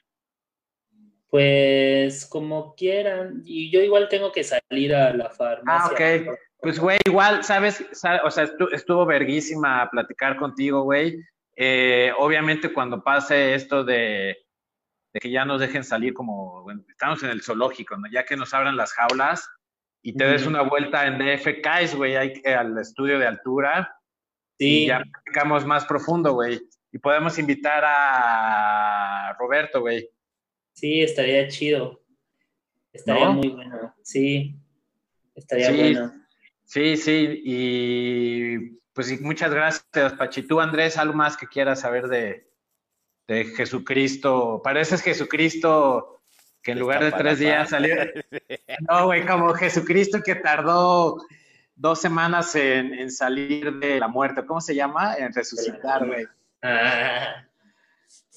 [1.35, 3.41] Pues como quieran.
[3.43, 5.89] Y yo igual tengo que salir a la farmacia.
[6.23, 6.37] Ah, ok.
[6.61, 7.85] Pues, güey, igual, ¿sabes?
[7.91, 11.19] Sa- O sea, estu- estuvo verguísima platicar contigo, güey.
[11.57, 14.37] Eh, obviamente, cuando pase esto de,
[15.13, 18.09] de que ya nos dejen salir como, bueno, estamos en el zoológico, ¿no?
[18.09, 19.45] Ya que nos abran las jaulas
[20.01, 23.93] y te des una vuelta en DF, caes, güey, eh, al estudio de altura
[24.57, 26.61] Sí, y ya platicamos más profundo, güey.
[26.93, 30.09] Y podemos invitar a Roberto, güey.
[30.75, 32.01] Sí, estaría chido.
[32.93, 33.33] Estaría ¿No?
[33.33, 33.95] muy bueno.
[34.03, 34.55] Sí,
[35.33, 35.77] estaría Sí.
[35.77, 36.13] bueno.
[36.65, 38.57] Sí, sí, y
[38.93, 40.43] pues muchas gracias, Pachi.
[40.43, 42.47] Tú, Andrés, algo más que quieras saber de,
[43.27, 44.61] de Jesucristo.
[44.63, 46.21] Pareces Jesucristo
[46.63, 47.95] que en lugar de tres días salió.
[48.89, 51.17] No, güey, como Jesucristo que tardó
[51.75, 54.45] dos semanas en, en salir de la muerte.
[54.45, 55.15] ¿Cómo se llama?
[55.15, 56.25] En resucitar, güey.
[56.63, 57.45] Ah,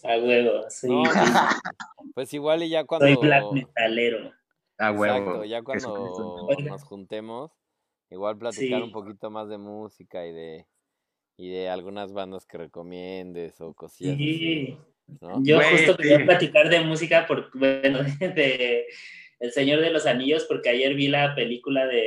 [0.05, 0.89] a huevo, sí.
[0.89, 1.03] No,
[2.15, 3.07] Pues igual y ya cuando.
[3.07, 4.33] Soy black metalero.
[4.79, 5.17] A huevo.
[5.17, 7.51] Exacto, ya cuando nos juntemos,
[8.11, 8.85] igual platicar Sí.
[8.85, 10.67] un poquito más de música y de
[11.37, 14.79] y de algunas bandas que recomiendes o cosillas así, Sí.
[15.21, 15.41] ¿no?
[15.45, 16.25] Yo Güey, justo quería sí.
[16.25, 18.87] platicar de música por, bueno, de
[19.39, 22.05] El Señor de los Anillos, porque ayer vi la película de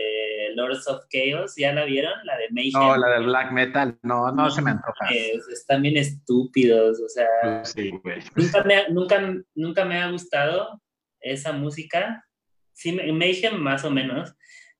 [0.55, 2.13] Lords of Chaos, ¿ya la vieron?
[2.25, 2.73] La de Mayhem.
[2.73, 5.07] No, la del black metal, no, no se me antoja.
[5.13, 8.19] Es- están bien estúpidos, o sea, Sí, güey.
[8.35, 10.81] nunca me, ha- nunca, nunca me ha gustado
[11.19, 12.25] esa música.
[12.73, 14.33] Sí, Mayhem más o menos,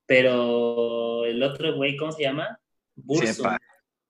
[0.06, 2.60] pero el otro güey, ¿cómo se llama?
[2.96, 3.28] Burzum.
[3.34, 3.58] Sepa.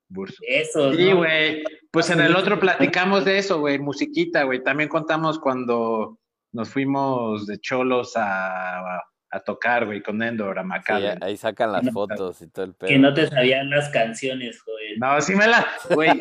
[0.10, 0.36] Burso.
[0.46, 1.18] Eso, Sí, ¿no?
[1.18, 1.64] güey.
[1.92, 2.60] Pues en el otro
[3.08, 4.62] platicamos de eso, güey, musiquita, güey.
[4.62, 6.20] También contamos cuando
[6.54, 9.04] nos fuimos de cholos a, a
[9.40, 11.24] tocar, güey, con Endor, a Sí, Macallen.
[11.24, 12.90] ahí sacan las No, fotos y todo el pedo.
[12.90, 14.98] Que no te sabían las canciones, joder.
[14.98, 16.12] No, sí me la, güey,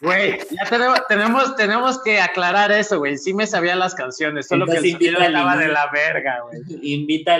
[0.00, 3.16] güey, ya tenemos, tenemos, tenemos que aclarar eso, güey.
[3.16, 6.40] Sí me sabía las canciones, solo que el Entonces sonido a estaba de la verga,
[6.42, 6.60] güey.
[6.92, 7.38] Invita a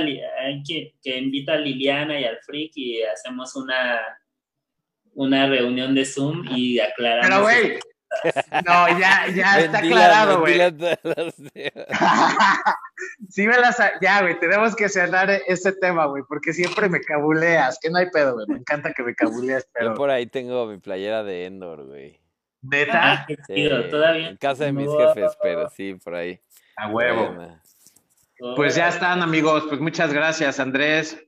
[0.67, 4.01] que, que invita a Liliana y al Freak y hacemos una,
[5.15, 7.29] una reunión de Zoom y aclaramos.
[7.29, 7.79] Pero, güey,
[8.67, 10.59] no, ya, ya está aclarado, güey.
[13.29, 17.79] sí me las, ya, güey, tenemos que cerrar ese tema, güey, porque siempre me cabuleas,
[17.81, 18.47] que no hay pedo, güey.
[18.49, 22.19] Me encanta que me cabulees, Yo pero por ahí tengo mi playera de Endor, güey.
[22.63, 24.29] neta, Ah, Sí, todavía.
[24.31, 24.99] En casa de mis No.
[24.99, 26.41] jefes, pero sí, por ahí.
[26.77, 27.37] a huevo.
[28.57, 29.65] Pues ya están, amigos.
[29.69, 31.19] Pues muchas gracias, Andrés,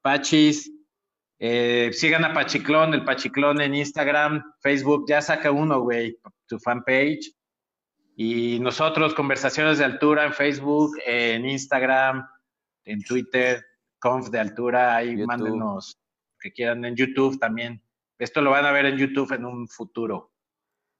[0.00, 0.70] Pachis.
[1.44, 5.06] Eh, sigan a Pachiclón, el Pachiclón en Instagram, Facebook.
[5.08, 6.16] Ya saca uno, güey,
[6.46, 7.34] tu fanpage.
[8.14, 12.24] Y nosotros, Conversaciones de Altura en Facebook, en Instagram,
[12.84, 13.60] en Twitter,
[13.98, 14.94] Conf de Altura.
[14.94, 15.26] Ahí YouTube.
[15.26, 15.98] mándenos
[16.38, 17.82] que quieran en YouTube también.
[18.20, 20.30] Esto lo van a ver en YouTube en un futuro.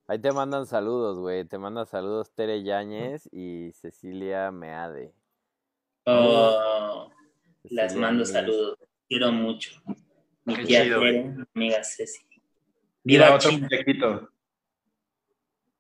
[0.09, 1.45] Ahí te mandan saludos, güey.
[1.45, 5.15] Te mandan saludos Tere Yáñez y Cecilia Meade.
[6.05, 7.13] Oh,
[7.63, 8.33] las mando Meade.
[8.33, 8.79] saludos.
[9.07, 9.81] Quiero mucho.
[10.45, 12.21] Mi Qué tía chido, Tere, mi amiga Ceci.
[13.05, 13.69] Mira, Viva otro China.
[13.71, 14.29] muñequito.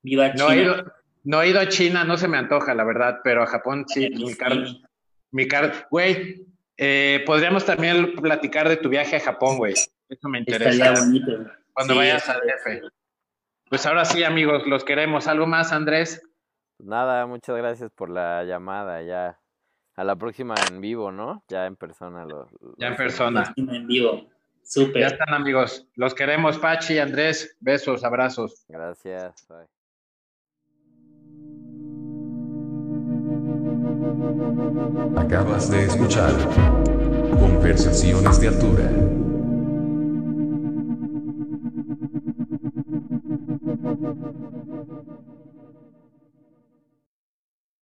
[0.03, 0.63] Viva No he, China.
[0.63, 0.93] ido,
[1.25, 4.09] no he ido a China, no se me antoja, la verdad, pero a Japón sí.
[4.11, 4.67] Mi car-
[5.31, 9.75] mi car- güey, eh, podríamos también platicar de tu viaje a Japón, güey.
[9.75, 10.71] Eso me interesa.
[10.71, 11.51] Estaría bonito.
[11.73, 12.89] Cuando Sí, vayas a estaría DF.
[13.69, 15.27] Pues ahora sí, amigos, los queremos.
[15.29, 16.21] ¿Algo más, Andrés?
[16.77, 19.03] Pues nada, muchas gracias por la llamada.
[19.03, 19.39] Ya
[19.97, 21.43] a la próxima en vivo, ¿no?
[21.49, 22.27] Ya en persona.
[22.27, 23.55] Lo, lo Ya en persona.
[23.57, 24.29] En vivo.
[24.63, 25.03] Ya Súper.
[25.03, 25.87] están, amigos.
[25.97, 27.57] Los queremos, Pachi, Andrés.
[27.61, 28.65] Besos, abrazos.
[28.69, 29.47] Gracias.
[29.49, 29.67] bye.
[35.17, 36.33] Acabas de escuchar
[37.39, 38.91] Conversaciones de Altura.